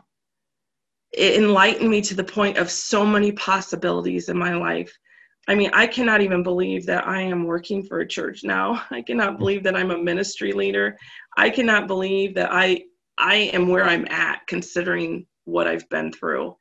it 1.13 1.43
enlightened 1.43 1.89
me 1.89 2.03
to 2.03 2.15
the 2.15 2.25
point 2.25 2.59
of 2.59 2.71
so 2.71 3.05
many 3.05 3.33
possibilities 3.33 4.29
in 4.29 4.37
my 4.37 4.55
life. 4.55 4.93
I 5.49 5.55
mean, 5.55 5.71
I 5.73 5.87
cannot 5.87 6.21
even 6.21 6.43
believe 6.43 6.85
that 6.85 7.09
I 7.09 7.23
am 7.23 7.45
working 7.45 7.83
for 7.83 8.01
a 8.01 8.07
church 8.07 8.45
now. 8.45 8.85
I 8.91 9.01
cannot 9.01 9.35
mm. 9.35 9.39
believe 9.39 9.63
that 9.65 9.77
I'm 9.77 9.91
a 9.91 9.99
ministry 9.99 10.53
leader. 10.53 10.99
I 11.37 11.49
cannot 11.49 11.87
believe 11.87 12.35
that 12.35 12.51
I 12.53 12.85
I 13.19 13.35
am 13.53 13.69
where 13.69 13.85
I'm 13.85 14.07
at 14.09 14.47
considering 14.47 15.27
what 15.45 15.67
I've 15.67 15.89
been 15.89 16.13
through. 16.13 16.57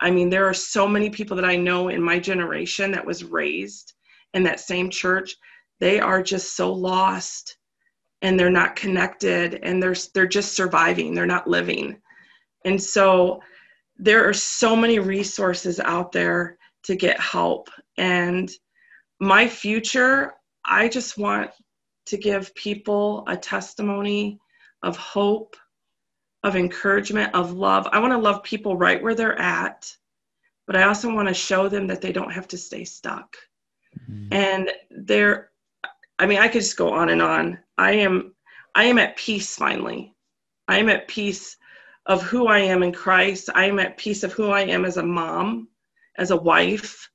I 0.00 0.10
mean, 0.10 0.28
there 0.28 0.46
are 0.46 0.54
so 0.54 0.86
many 0.86 1.10
people 1.10 1.36
that 1.36 1.44
I 1.44 1.56
know 1.56 1.88
in 1.88 2.02
my 2.02 2.18
generation 2.18 2.90
that 2.92 3.06
was 3.06 3.24
raised 3.24 3.94
in 4.34 4.42
that 4.44 4.60
same 4.60 4.90
church. 4.90 5.34
They 5.80 6.00
are 6.00 6.22
just 6.22 6.56
so 6.56 6.72
lost 6.72 7.56
and 8.20 8.38
they're 8.38 8.50
not 8.50 8.76
connected 8.76 9.60
and 9.62 9.82
they're 9.82 9.96
they're 10.14 10.26
just 10.26 10.54
surviving. 10.54 11.14
They're 11.14 11.26
not 11.26 11.48
living. 11.48 12.00
And 12.64 12.80
so 12.80 13.40
there 13.96 14.28
are 14.28 14.34
so 14.34 14.76
many 14.76 14.98
resources 14.98 15.80
out 15.80 16.12
there 16.12 16.58
to 16.84 16.96
get 16.96 17.18
help 17.20 17.68
and 17.96 18.50
my 19.22 19.46
future, 19.46 20.34
I 20.64 20.88
just 20.88 21.16
want 21.16 21.52
to 22.06 22.16
give 22.16 22.52
people 22.56 23.22
a 23.28 23.36
testimony 23.36 24.40
of 24.82 24.96
hope 24.96 25.54
of 26.42 26.56
encouragement, 26.56 27.34
of 27.34 27.52
love. 27.52 27.88
I 27.92 28.00
want 28.00 28.12
to 28.12 28.18
love 28.18 28.42
people 28.42 28.76
right 28.76 29.02
where 29.02 29.14
they're 29.14 29.38
at, 29.38 29.94
but 30.66 30.76
I 30.76 30.84
also 30.84 31.12
want 31.12 31.28
to 31.28 31.34
show 31.34 31.68
them 31.68 31.86
that 31.88 32.00
they 32.00 32.12
don't 32.12 32.32
have 32.32 32.48
to 32.48 32.58
stay 32.58 32.84
stuck. 32.84 33.36
Mm-hmm. 34.10 34.32
And 34.32 34.70
they're, 34.90 35.50
I 36.18 36.26
mean, 36.26 36.38
I 36.38 36.48
could 36.48 36.62
just 36.62 36.76
go 36.76 36.92
on 36.92 37.10
and 37.10 37.22
on. 37.22 37.58
I 37.78 37.92
am, 37.92 38.34
I 38.74 38.84
am 38.84 38.98
at 38.98 39.16
peace 39.16 39.54
finally. 39.54 40.14
I 40.68 40.78
am 40.78 40.88
at 40.88 41.08
peace 41.08 41.56
of 42.06 42.22
who 42.22 42.48
I 42.48 42.58
am 42.58 42.82
in 42.82 42.92
Christ. 42.92 43.48
I 43.54 43.66
am 43.66 43.78
at 43.78 43.96
peace 43.96 44.22
of 44.24 44.32
who 44.32 44.50
I 44.50 44.62
am 44.62 44.84
as 44.84 44.96
a 44.96 45.02
mom, 45.02 45.68
as 46.16 46.30
a 46.30 46.36
wife, 46.36 47.08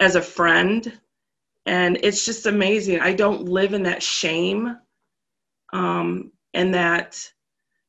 as 0.00 0.16
a 0.16 0.22
friend. 0.22 1.00
And 1.66 1.98
it's 2.02 2.24
just 2.24 2.46
amazing. 2.46 3.00
I 3.00 3.14
don't 3.14 3.44
live 3.44 3.74
in 3.74 3.84
that 3.84 4.02
shame 4.02 4.76
um, 5.72 6.32
and 6.52 6.74
that 6.74 7.30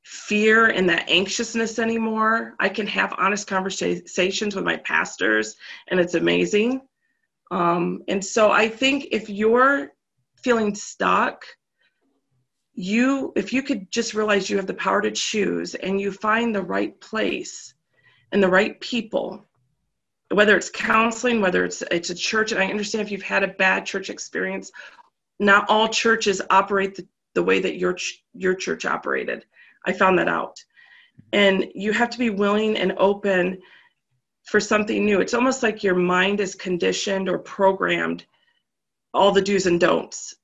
fear 0.03 0.67
and 0.67 0.89
that 0.89 1.09
anxiousness 1.09 1.79
anymore. 1.79 2.55
I 2.59 2.69
can 2.69 2.87
have 2.87 3.13
honest 3.17 3.47
conversations 3.47 4.55
with 4.55 4.65
my 4.65 4.77
pastors, 4.77 5.55
and 5.89 5.99
it's 5.99 6.15
amazing. 6.15 6.81
Um, 7.51 8.01
and 8.07 8.23
so 8.23 8.51
I 8.51 8.67
think 8.69 9.07
if 9.11 9.29
you're 9.29 9.91
feeling 10.37 10.73
stuck, 10.73 11.45
you 12.73 13.33
if 13.35 13.51
you 13.51 13.61
could 13.61 13.91
just 13.91 14.13
realize 14.13 14.49
you 14.49 14.57
have 14.57 14.67
the 14.67 14.73
power 14.73 15.01
to 15.01 15.11
choose 15.11 15.75
and 15.75 15.99
you 15.99 16.11
find 16.11 16.55
the 16.55 16.61
right 16.61 16.99
place 17.01 17.73
and 18.31 18.41
the 18.41 18.47
right 18.47 18.79
people 18.79 19.45
whether 20.31 20.55
it's 20.55 20.69
counseling 20.69 21.41
whether 21.41 21.65
it's 21.65 21.83
it's 21.91 22.09
a 22.09 22.15
church 22.15 22.53
and 22.53 22.61
i 22.61 22.67
understand 22.67 23.05
if 23.05 23.11
you've 23.11 23.21
had 23.21 23.43
a 23.43 23.49
bad 23.49 23.85
church 23.85 24.09
experience 24.09 24.71
not 25.39 25.69
all 25.69 25.89
churches 25.89 26.41
operate 26.49 26.95
the, 26.95 27.05
the 27.33 27.43
way 27.43 27.59
that 27.59 27.77
your 27.77 27.97
your 28.33 28.55
church 28.55 28.85
operated 28.85 29.45
I 29.85 29.93
found 29.93 30.19
that 30.19 30.27
out. 30.27 30.57
And 31.33 31.71
you 31.75 31.93
have 31.93 32.09
to 32.11 32.19
be 32.19 32.29
willing 32.29 32.77
and 32.77 32.93
open 32.97 33.59
for 34.43 34.59
something 34.59 35.05
new. 35.05 35.21
It's 35.21 35.33
almost 35.33 35.63
like 35.63 35.83
your 35.83 35.95
mind 35.95 36.39
is 36.39 36.55
conditioned 36.55 37.29
or 37.29 37.39
programmed 37.39 38.25
all 39.13 39.31
the 39.31 39.41
do's 39.41 39.65
and 39.65 39.79
don'ts. 39.79 40.35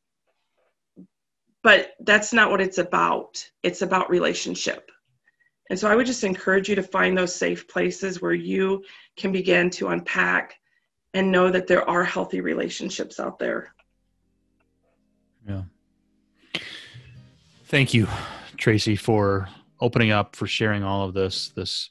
But 1.63 1.91
that's 1.99 2.31
not 2.33 2.51
what 2.51 2.61
it's 2.61 2.77
about. 2.77 3.49
It's 3.63 3.81
about 3.81 4.09
relationship. 4.09 4.89
And 5.69 5.77
so 5.77 5.89
I 5.89 5.95
would 5.95 6.05
just 6.05 6.23
encourage 6.23 6.69
you 6.69 6.75
to 6.75 6.83
find 6.83 7.17
those 7.17 7.35
safe 7.35 7.67
places 7.67 8.21
where 8.21 8.33
you 8.33 8.83
can 9.17 9.31
begin 9.31 9.69
to 9.71 9.89
unpack 9.89 10.55
and 11.13 11.31
know 11.31 11.49
that 11.49 11.67
there 11.67 11.87
are 11.89 12.03
healthy 12.03 12.41
relationships 12.41 13.19
out 13.19 13.39
there. 13.39 13.73
Yeah. 15.47 15.63
Thank 17.65 17.93
you. 17.93 18.07
Tracy, 18.57 18.95
for 18.95 19.47
opening 19.79 20.11
up, 20.11 20.35
for 20.35 20.47
sharing 20.47 20.83
all 20.83 21.07
of 21.07 21.13
this. 21.13 21.49
This 21.49 21.89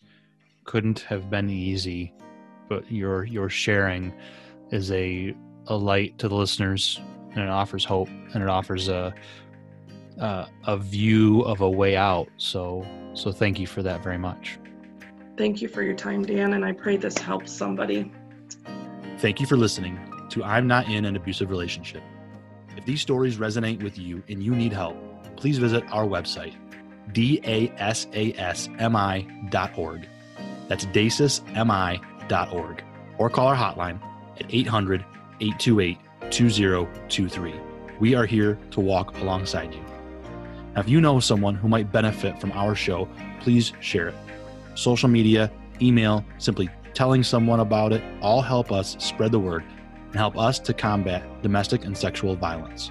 couldn't 0.64 1.00
have 1.00 1.31
been 1.31 1.48
easy, 1.48 2.12
but 2.68 2.90
your 2.90 3.24
your 3.24 3.48
sharing 3.48 4.12
is 4.70 4.90
a 4.92 5.35
a 5.68 5.76
light 5.76 6.18
to 6.18 6.29
the 6.29 6.35
listeners, 6.35 7.00
and 7.33 7.42
it 7.42 7.48
offers 7.48 7.85
hope, 7.85 8.09
and 8.35 8.42
it 8.42 8.48
offers 8.48 8.88
a 8.88 9.14
a, 10.18 10.46
a 10.66 10.76
view 10.76 11.42
of 11.42 11.61
a 11.61 11.70
way 11.70 11.96
out. 11.96 12.29
So 12.37 12.87
so 13.14 13.33
thank 13.33 13.59
you 13.59 13.66
for 13.66 13.83
that 13.83 14.02
very 14.02 14.18
much. 14.18 14.59
Thank 15.37 15.61
you 15.61 15.68
for 15.68 15.83
your 15.83 15.94
time, 15.94 16.24
Dan, 16.24 16.55
and 16.55 16.64
I 16.64 16.72
pray 16.72 16.96
this 16.96 17.18
helps 17.18 17.52
somebody. 17.52 18.11
Thank 19.18 19.40
you 19.40 19.46
for 19.46 19.57
listening 19.57 19.98
to 20.31 20.42
I'm 20.42 20.66
Not 20.66 20.88
in 20.88 21.05
an 21.05 21.16
Abusive 21.16 21.50
Relationship. 21.50 22.02
If 22.76 22.85
these 22.85 23.00
stories 23.00 23.37
resonate 23.37 23.83
with 23.83 23.98
you 23.98 24.22
and 24.29 24.42
you 24.42 24.55
need 24.55 24.72
help, 24.72 24.96
please 25.37 25.59
visit 25.59 25.85
our 25.92 26.05
website, 26.05 26.55
dasasmi.org. 27.13 27.79
That's 30.69 30.87
dasasmi.org. 30.87 32.85
Or 33.19 33.31
call 33.31 33.46
our 33.46 33.56
hotline 33.56 34.00
at 34.40 34.46
800 34.52 35.04
828 35.40 35.98
2023. 36.31 37.54
We 37.98 38.15
are 38.15 38.27
here 38.27 38.58
to 38.73 38.81
walk 38.81 39.17
alongside 39.19 39.73
you. 39.73 39.81
Now, 40.75 40.81
if 40.81 40.88
you 40.88 41.00
know 41.00 41.21
someone 41.21 41.54
who 41.54 41.69
might 41.69 41.90
benefit 41.90 42.40
from 42.40 42.52
our 42.52 42.75
show, 42.75 43.08
please 43.40 43.73
share 43.81 44.08
it. 44.08 44.15
Social 44.75 45.08
media, 45.08 45.50
email, 45.81 46.25
simply 46.38 46.69
telling 46.92 47.23
someone 47.23 47.61
about 47.61 47.92
it 47.92 48.02
all 48.21 48.42
help 48.42 48.73
us 48.73 48.96
spread 48.98 49.33
the 49.33 49.38
word 49.38 49.63
and 50.06 50.17
help 50.17 50.38
us 50.38 50.58
to 50.58 50.75
combat 50.75 51.23
domestic 51.42 51.85
and 51.85 51.96
sexual 51.96 52.35
violence. 52.35 52.90